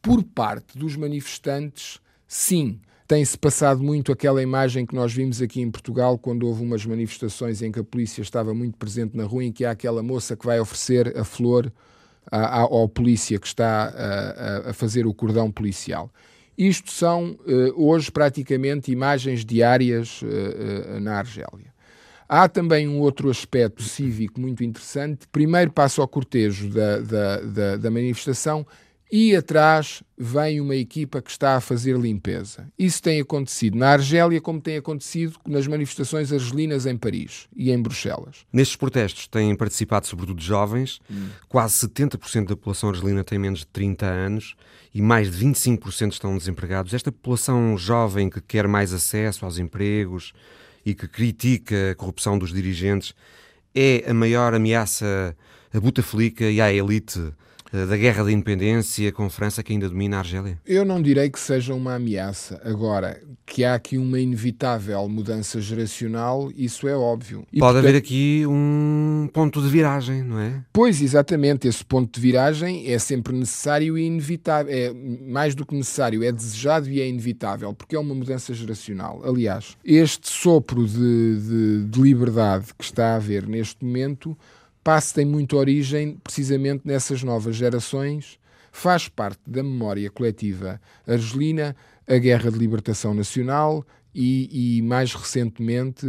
[0.00, 5.70] Por parte dos manifestantes, sim tem-se passado muito aquela imagem que nós vimos aqui em
[5.70, 9.50] Portugal quando houve umas manifestações em que a polícia estava muito presente na rua, em
[9.50, 11.72] que há aquela moça que vai oferecer a flor
[12.30, 16.12] à, ao polícia que está a, a, fazer o cordão policial.
[16.56, 21.72] Isto são uh, hoje praticamente imagens diárias uh, uh, na Argélia.
[22.28, 25.26] Há também um outro aspecto cívico muito interessante.
[25.32, 28.66] Primeiro passa ao cortejo da, da, da, da manifestação
[29.10, 32.68] e atrás vem uma equipa que está a fazer limpeza.
[32.78, 37.80] Isso tem acontecido na Argélia, como tem acontecido nas manifestações argelinas em Paris e em
[37.80, 38.44] Bruxelas.
[38.52, 41.28] Nestes protestos têm participado sobretudo jovens, hum.
[41.48, 44.56] quase 70% da população argelina tem menos de 30 anos
[44.94, 46.92] e mais de 25% estão desempregados.
[46.92, 50.32] Esta população jovem que quer mais acesso aos empregos
[50.84, 53.14] e que critica a corrupção dos dirigentes
[53.74, 55.36] é a maior ameaça
[55.72, 57.32] a Bouteflika e à elite
[57.72, 60.58] da guerra da independência com França que ainda domina a Argélia?
[60.66, 62.60] Eu não direi que seja uma ameaça.
[62.64, 67.46] Agora, que há aqui uma inevitável mudança geracional, isso é óbvio.
[67.52, 67.88] E Pode portanto...
[67.88, 70.62] haver aqui um ponto de viragem, não é?
[70.72, 71.68] Pois, exatamente.
[71.68, 74.72] Esse ponto de viragem é sempre necessário e inevitável.
[74.72, 79.22] É mais do que necessário, é desejado e é inevitável, porque é uma mudança geracional.
[79.24, 84.36] Aliás, este sopro de, de, de liberdade que está a haver neste momento
[84.82, 88.38] passo tem muita origem precisamente nessas novas gerações,
[88.72, 91.76] faz parte da memória coletiva argelina,
[92.06, 96.06] a Guerra de Libertação Nacional e, e mais recentemente,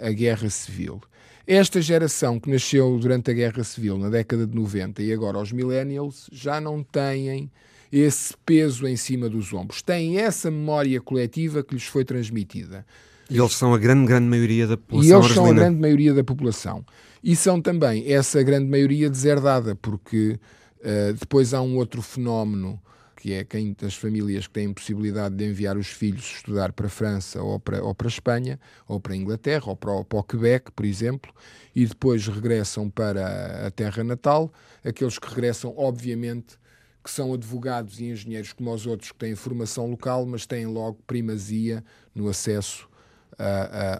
[0.00, 1.00] a, a, a Guerra Civil.
[1.46, 5.50] Esta geração que nasceu durante a Guerra Civil, na década de 90, e agora os
[5.50, 7.50] millennials, já não têm
[7.90, 9.82] esse peso em cima dos ombros.
[9.82, 12.86] Têm essa memória coletiva que lhes foi transmitida.
[13.28, 15.46] E eles são a grande, grande maioria da população E eles argelina.
[15.46, 16.84] são a grande maioria da população.
[17.22, 20.40] E são também essa grande maioria deserdada, porque
[20.80, 22.80] uh, depois há um outro fenómeno
[23.22, 26.90] que é quem das famílias que têm possibilidade de enviar os filhos estudar para a
[26.90, 28.58] França ou para, ou para a Espanha,
[28.88, 31.32] ou para a Inglaterra, ou para, para o Quebec, por exemplo,
[31.72, 34.52] e depois regressam para a terra natal,
[34.84, 36.58] aqueles que regressam, obviamente,
[37.02, 40.98] que são advogados e engenheiros como os outros que têm formação local, mas têm logo
[41.06, 42.88] primazia no acesso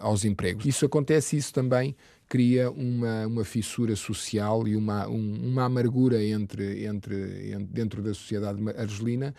[0.01, 0.65] aos empregos.
[0.65, 1.95] Isso acontece, isso também
[2.27, 8.13] cria uma, uma fissura social e uma, um, uma amargura entre, entre, entre, dentro da
[8.13, 9.33] sociedade argelina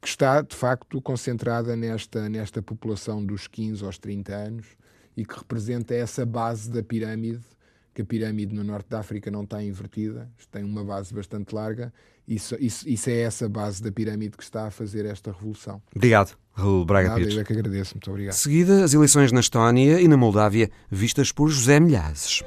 [0.00, 4.66] que está, de facto, concentrada nesta, nesta população dos 15 aos 30 anos
[5.16, 7.42] e que representa essa base da pirâmide,
[7.92, 11.92] que a pirâmide no norte da África não está invertida, tem uma base bastante larga,
[12.26, 15.80] isso, isso, isso é essa base da pirâmide que está a fazer esta revolução.
[15.94, 16.36] Obrigado.
[16.52, 17.34] Raul Braga Nada, Pires.
[17.34, 18.34] Eu é que agradeço, muito obrigado.
[18.34, 22.42] Seguida, as eleições na Estónia e na Moldávia, vistas por José Milhazes.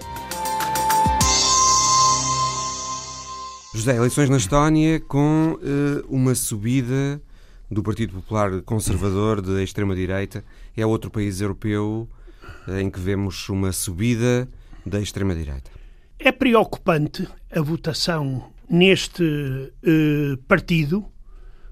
[3.74, 7.22] José, eleições na Estónia com uh, uma subida
[7.72, 10.44] do Partido Popular Conservador de extrema-direita.
[10.76, 12.10] É outro país europeu
[12.68, 14.50] uh, em que vemos uma subida
[14.86, 15.72] da extrema-direita.
[16.18, 21.06] É preocupante a votação neste uh, partido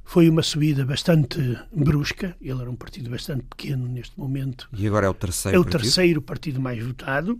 [0.03, 2.35] foi uma subida bastante brusca.
[2.41, 4.69] Ele era um partido bastante pequeno neste momento.
[4.73, 5.81] E agora é o terceiro É o partido?
[5.81, 7.37] terceiro partido mais votado.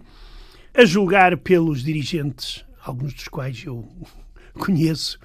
[0.74, 3.88] A julgar pelos dirigentes, alguns dos quais eu
[4.60, 5.18] conheço,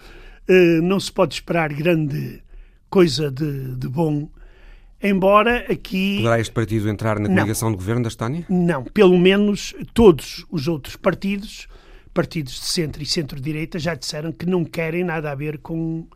[0.49, 2.43] eh, não se pode esperar grande
[2.89, 4.31] coisa de, de bom.
[5.03, 6.19] Embora aqui.
[6.19, 8.47] Poderá este partido entrar na coligação não, de governo da Estónia?
[8.49, 11.67] Não, pelo menos todos os outros partidos,
[12.13, 16.07] partidos de centro e centro-direita, já disseram que não querem nada a ver com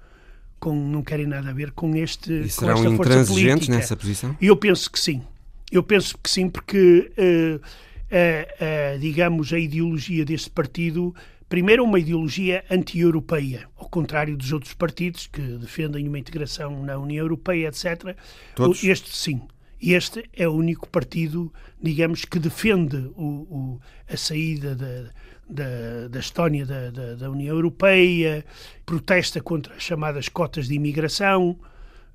[0.59, 4.37] com, não querem nada a ver com este e serão com intransigentes nessa posição?
[4.41, 5.23] Eu penso que sim.
[5.71, 11.15] Eu penso que sim, porque uh, uh, uh, digamos a ideologia deste partido
[11.49, 16.99] primeiro é uma ideologia anti-europeia, ao contrário dos outros partidos que defendem uma integração na
[16.99, 18.17] União Europeia, etc.
[18.55, 18.83] Todos?
[18.83, 19.41] Este sim.
[19.81, 25.11] Este é o único partido, digamos, que defende o, o, a saída da,
[25.49, 28.45] da, da Estónia da, da, da, União Europeia,
[28.85, 31.59] protesta contra as chamadas cotas de imigração,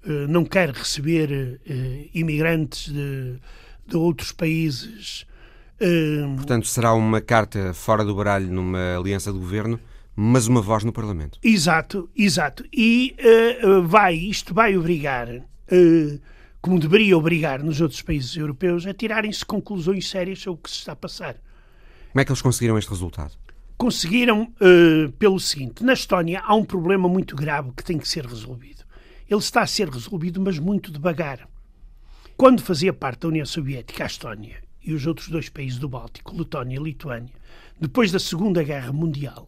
[0.06, 3.40] eh, não quer receber eh, imigrantes de,
[3.88, 5.26] de outros países.
[5.80, 9.80] Eh, Portanto, será uma carta fora do baralho numa aliança de governo,
[10.16, 11.40] mas uma voz no Parlamento.
[11.42, 12.66] Exato, exato.
[12.74, 13.16] E
[13.86, 15.30] vai, isto vai obrigar
[16.62, 20.78] como deveria obrigar nos outros países europeus, a tirarem-se conclusões sérias sobre o que se
[20.78, 21.36] está a passar.
[22.12, 23.34] Como é que eles conseguiram este resultado?
[23.78, 28.26] Conseguiram uh, pelo seguinte: na Estónia há um problema muito grave que tem que ser
[28.26, 28.84] resolvido.
[29.30, 31.48] Ele está a ser resolvido, mas muito devagar.
[32.36, 36.36] Quando fazia parte da União Soviética, a Estónia e os outros dois países do Báltico,
[36.36, 37.34] Letónia e Lituânia,
[37.80, 39.48] depois da Segunda Guerra Mundial,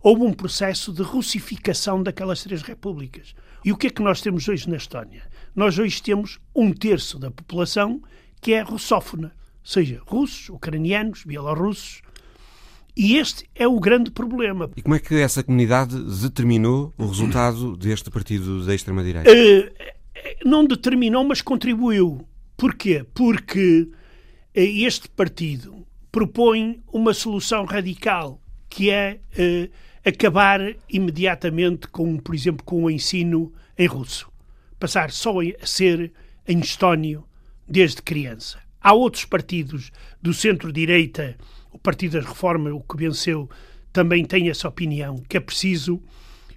[0.00, 3.34] houve um processo de russificação daquelas três repúblicas.
[3.64, 5.22] E o que é que nós temos hoje na Estónia?
[5.56, 8.00] Nós hoje temos um terço da população
[8.40, 9.34] que é russófona,
[9.64, 12.03] seja russos, ucranianos, bielorrussos.
[12.96, 14.70] E este é o grande problema.
[14.76, 19.30] E como é que essa comunidade determinou o resultado deste partido da extrema-direita?
[19.30, 22.26] Uh, não determinou, mas contribuiu.
[22.56, 23.04] Porquê?
[23.12, 23.88] Porque
[24.54, 28.40] este partido propõe uma solução radical,
[28.70, 29.70] que é uh,
[30.08, 34.30] acabar imediatamente com, por exemplo, com o ensino em russo.
[34.78, 36.12] Passar só a ser
[36.46, 37.24] em estónio
[37.66, 38.60] desde criança.
[38.80, 39.90] Há outros partidos
[40.22, 41.36] do centro-direita,
[41.74, 43.50] o Partido das Reformas, o que venceu,
[43.92, 46.00] também tem essa opinião, que é preciso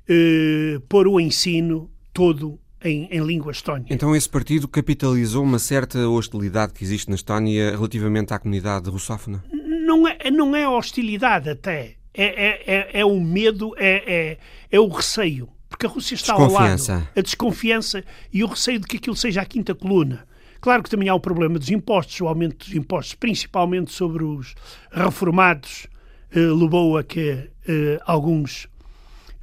[0.07, 3.87] eh, pôr o ensino todo em, em, língua estónia.
[3.89, 9.43] Então esse partido capitalizou uma certa hostilidade que existe na Estónia relativamente à comunidade russófona?
[9.51, 11.95] Não é, não é hostilidade até.
[12.13, 14.37] é, é, é, é o medo, é, é,
[14.71, 15.49] é o receio.
[15.69, 16.81] Porque a Rússia está ao lado.
[17.15, 20.25] A desconfiança e o receio de que aquilo seja a quinta coluna.
[20.59, 24.55] Claro que também há o problema dos impostos, o aumento dos impostos, principalmente sobre os
[24.91, 25.87] reformados,
[26.31, 28.67] eh, levou a que eh, alguns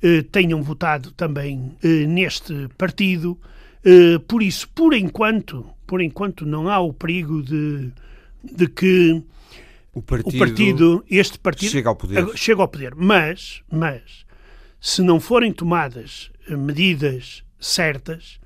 [0.05, 3.41] eh, tenham votado também eh, neste partido.
[3.83, 7.91] Eh, por isso, por enquanto, por enquanto não há o perigo de,
[8.43, 9.23] de que
[9.95, 12.37] o partido, o partido, este partido chega ao poder.
[12.37, 12.95] Chega ao poder.
[12.95, 14.27] Mas, mas
[14.79, 18.39] se não forem tomadas medidas certas,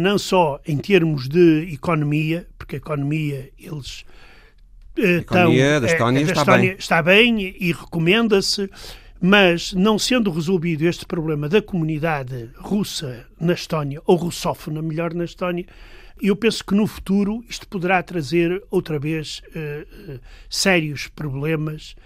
[0.00, 4.04] não só em termos de economia, porque a economia eles
[4.96, 6.76] a economia da Estónia, é, da Estónia está, bem.
[6.78, 8.70] está bem e recomenda-se,
[9.20, 15.24] mas não sendo resolvido este problema da comunidade russa na Estónia, ou russófona, melhor, na
[15.24, 15.66] Estónia,
[16.22, 21.96] eu penso que no futuro isto poderá trazer outra vez uh, uh, sérios problemas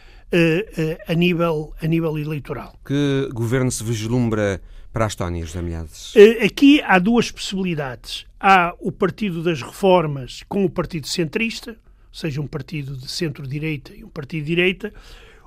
[1.06, 2.78] a, nível, a nível eleitoral.
[2.84, 4.60] Que governo se vislumbra
[4.92, 6.14] para a Estónia, José Milhades?
[6.44, 8.26] Aqui há duas possibilidades.
[8.40, 11.76] Há o Partido das Reformas com o Partido Centrista,
[12.12, 14.92] seja um partido de centro-direita e um partido de direita,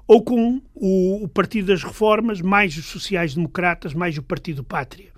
[0.08, 5.10] ou com o, o Partido das Reformas, mais os sociais-democratas, mais o Partido Pátria.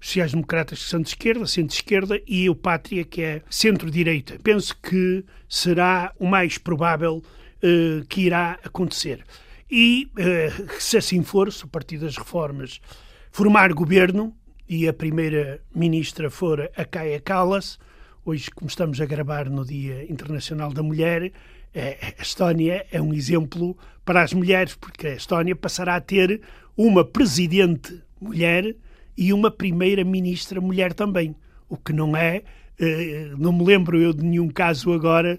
[0.00, 4.38] Os sociais-democratas que são de esquerda, centro-esquerda, e o Pátria, que é centro-direita.
[4.42, 7.22] Penso que será o mais provável
[7.64, 9.24] uh, que irá acontecer.
[9.70, 12.80] E, uh, se assim for, se o Partido das Reformas
[13.32, 14.36] formar governo
[14.68, 17.78] e a primeira ministra for a Kaia Kallas,
[18.26, 21.30] Hoje, como estamos a gravar no Dia Internacional da Mulher,
[21.74, 26.40] é, a Estónia é um exemplo para as mulheres, porque a Estónia passará a ter
[26.74, 28.74] uma presidente mulher
[29.14, 31.36] e uma primeira-ministra mulher também.
[31.68, 32.44] O que não é,
[32.80, 35.38] eh, não me lembro eu de nenhum caso agora,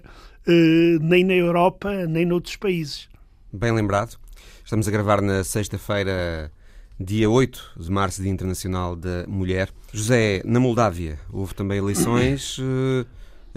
[1.00, 3.08] nem na Europa, nem noutros países.
[3.52, 4.16] Bem lembrado.
[4.64, 6.50] Estamos a gravar na sexta-feira
[6.98, 9.70] dia 8 de março, Dia Internacional da Mulher.
[9.92, 12.58] José, na Moldávia houve também eleições.
[12.60, 13.06] Eh,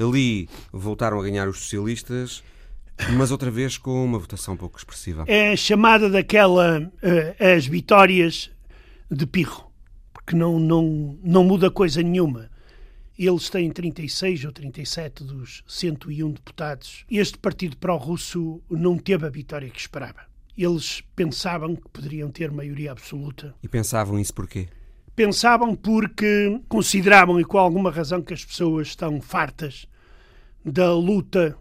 [0.04, 2.44] ali voltaram a ganhar os socialistas,
[3.14, 5.26] mas outra vez com uma votação pouco expressiva.
[5.28, 8.50] É chamada daquela uh, as vitórias
[9.12, 9.72] de pirro,
[10.14, 12.50] porque não, não, não muda coisa nenhuma.
[13.20, 17.06] Eles têm 36 ou 37 dos 101 deputados.
[17.12, 22.92] Este partido pró-russo não teve a vitória que esperava eles pensavam que poderiam ter maioria
[22.92, 23.56] absoluta.
[23.64, 24.68] E pensavam isso porquê?
[25.16, 29.86] Pensavam porque consideravam, e com alguma razão, que as pessoas estão fartas
[30.64, 31.58] da luta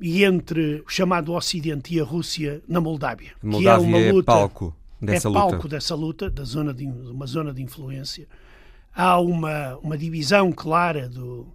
[0.00, 3.32] e entre o chamado Ocidente e a Rússia na Moldávia.
[3.42, 5.40] Moldávia que é uma luta, é palco dessa é luta.
[5.40, 8.26] palco dessa luta, da zona de, uma zona de influência.
[8.98, 11.46] Há uma, uma divisão clara do,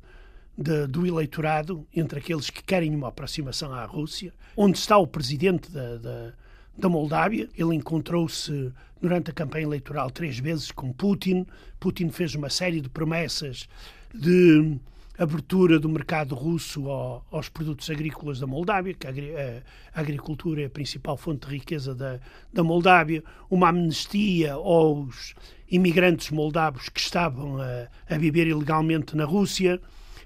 [0.58, 5.70] de, do eleitorado entre aqueles que querem uma aproximação à Rússia, onde está o presidente
[5.70, 6.34] da, da
[6.78, 7.50] da Moldávia.
[7.58, 8.72] Ele encontrou-se
[9.02, 11.46] durante a campanha eleitoral três vezes com Putin.
[11.80, 13.68] Putin fez uma série de promessas
[14.14, 14.78] de
[15.18, 19.62] abertura do mercado russo aos produtos agrícolas da Moldávia, que a
[19.94, 22.20] agricultura é a principal fonte de riqueza da,
[22.52, 25.36] da Moldávia, uma amnistia aos
[25.70, 29.80] imigrantes moldavos que estavam a, a viver ilegalmente na Rússia,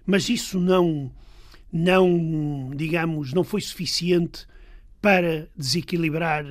[0.06, 1.12] mas isso não,
[1.72, 4.48] não, digamos, não foi suficiente
[5.02, 6.46] para desequilibrar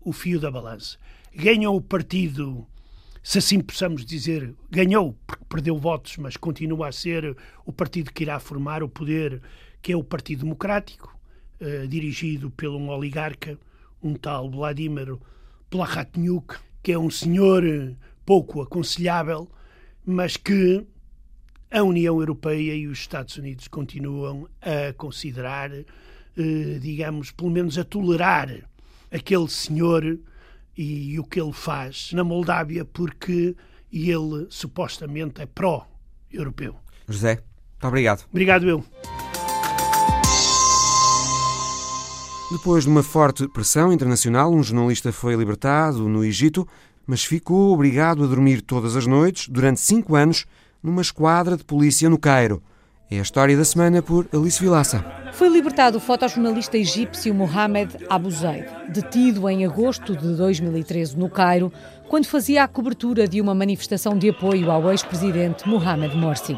[0.00, 0.98] o fio da balança.
[1.34, 2.66] Ganhou o partido,
[3.22, 8.24] se assim possamos dizer, ganhou porque perdeu votos, mas continua a ser o partido que
[8.24, 9.40] irá formar o poder,
[9.80, 11.16] que é o Partido Democrático,
[11.60, 13.58] eh, dirigido por um oligarca,
[14.02, 15.16] um tal Vladimir
[15.70, 17.62] Plakhatniuk, que é um senhor
[18.24, 19.48] pouco aconselhável,
[20.04, 20.86] mas que
[21.70, 25.70] a União Europeia e os Estados Unidos continuam a considerar
[26.36, 28.48] eh, digamos, pelo menos a tolerar
[29.10, 30.18] aquele senhor
[30.76, 33.56] e, e o que ele faz na Moldávia, porque
[33.92, 36.76] ele supostamente é pró-europeu.
[37.08, 37.42] José,
[37.72, 38.24] muito obrigado.
[38.30, 38.84] Obrigado, eu.
[42.50, 46.68] Depois de uma forte pressão internacional, um jornalista foi libertado no Egito,
[47.06, 50.44] mas ficou obrigado a dormir todas as noites, durante cinco anos,
[50.82, 52.62] numa esquadra de polícia no Cairo.
[53.14, 55.04] É a história da semana por Alice Vilaça.
[55.34, 58.30] Foi libertado o fotojornalista egípcio Mohamed Abu
[58.88, 61.70] detido em agosto de 2013 no Cairo,
[62.08, 66.56] quando fazia a cobertura de uma manifestação de apoio ao ex-presidente Mohamed Morsi.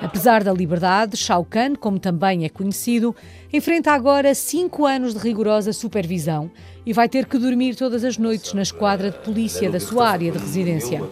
[0.00, 3.14] Apesar da liberdade, Shao Kahn, como também é conhecido,
[3.52, 6.50] enfrenta agora cinco anos de rigorosa supervisão
[6.86, 10.32] e vai ter que dormir todas as noites na esquadra de polícia da sua área
[10.32, 11.02] de residência.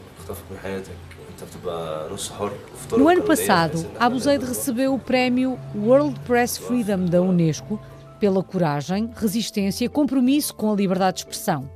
[2.97, 7.81] No ano passado, Abu Zaid recebeu o prémio World Press Freedom da Unesco
[8.19, 11.71] pela coragem, resistência e compromisso com a liberdade de expressão.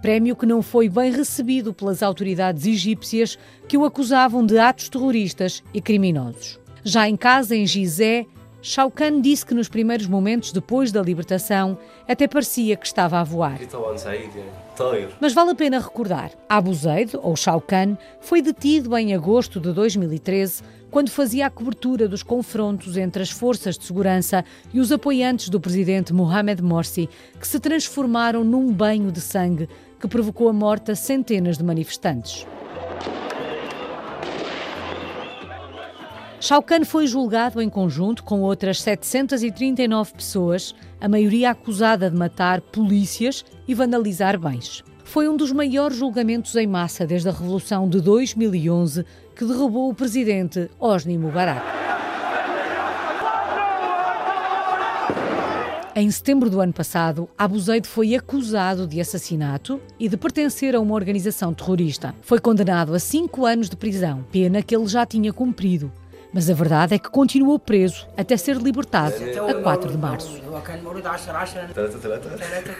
[0.00, 5.62] Prémio que não foi bem recebido pelas autoridades egípcias que o acusavam de atos terroristas
[5.74, 6.60] e criminosos.
[6.84, 8.26] Já em casa, em Gizé,
[8.62, 11.78] Shao Kahn disse que nos primeiros momentos depois da libertação
[12.08, 13.58] até parecia que estava a voar.
[15.20, 19.72] Mas vale a pena recordar, Abu Zaid, ou Shao Kahn, foi detido em agosto de
[19.72, 25.48] 2013 quando fazia a cobertura dos confrontos entre as forças de segurança e os apoiantes
[25.48, 29.68] do presidente Mohamed Morsi, que se transformaram num banho de sangue
[30.00, 32.46] que provocou a morte a centenas de manifestantes.
[36.46, 43.44] Shao foi julgado em conjunto com outras 739 pessoas, a maioria acusada de matar polícias
[43.66, 44.84] e vandalizar bens.
[45.02, 49.94] Foi um dos maiores julgamentos em massa desde a Revolução de 2011 que derrubou o
[49.94, 51.66] presidente Hosni Mubarak.
[55.96, 60.80] Em setembro do ano passado, Abu Zaid foi acusado de assassinato e de pertencer a
[60.80, 62.14] uma organização terrorista.
[62.22, 65.90] Foi condenado a cinco anos de prisão, pena que ele já tinha cumprido.
[66.32, 69.14] Mas a verdade é que continuou preso até ser libertado
[69.48, 70.45] a 4 de março.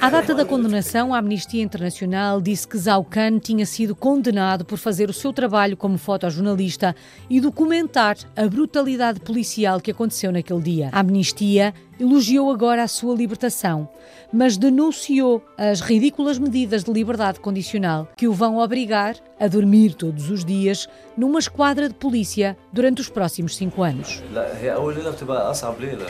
[0.01, 4.79] À data da condenação, a Amnistia Internacional disse que Zhao Khan tinha sido condenado por
[4.79, 6.95] fazer o seu trabalho como fotojornalista
[7.29, 10.89] e documentar a brutalidade policial que aconteceu naquele dia.
[10.93, 13.89] A Amnistia elogiou agora a sua libertação,
[14.33, 20.31] mas denunciou as ridículas medidas de liberdade condicional que o vão obrigar a dormir todos
[20.31, 24.23] os dias numa esquadra de polícia durante os próximos cinco anos.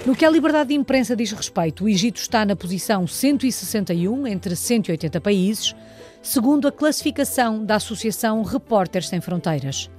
[0.04, 4.54] No que a liberdade de imprensa diz respeito, o Egito está na posição 161 entre
[4.54, 5.74] 180 países,
[6.22, 9.90] segundo a classificação da Associação Repórteres Sem Fronteiras.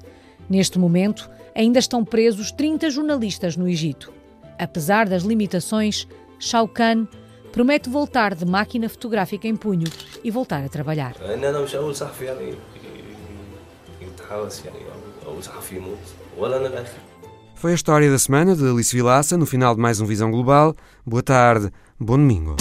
[0.47, 4.13] Neste momento, ainda estão presos 30 jornalistas no Egito.
[4.59, 6.07] Apesar das limitações,
[6.39, 7.07] Shao Kahn
[7.51, 9.87] promete voltar de máquina fotográfica em punho
[10.23, 11.15] e voltar a trabalhar.
[17.59, 20.75] Foi a história da semana de Alice Vilaça no final de mais um Visão Global.
[21.03, 22.55] Boa tarde, bom domingo.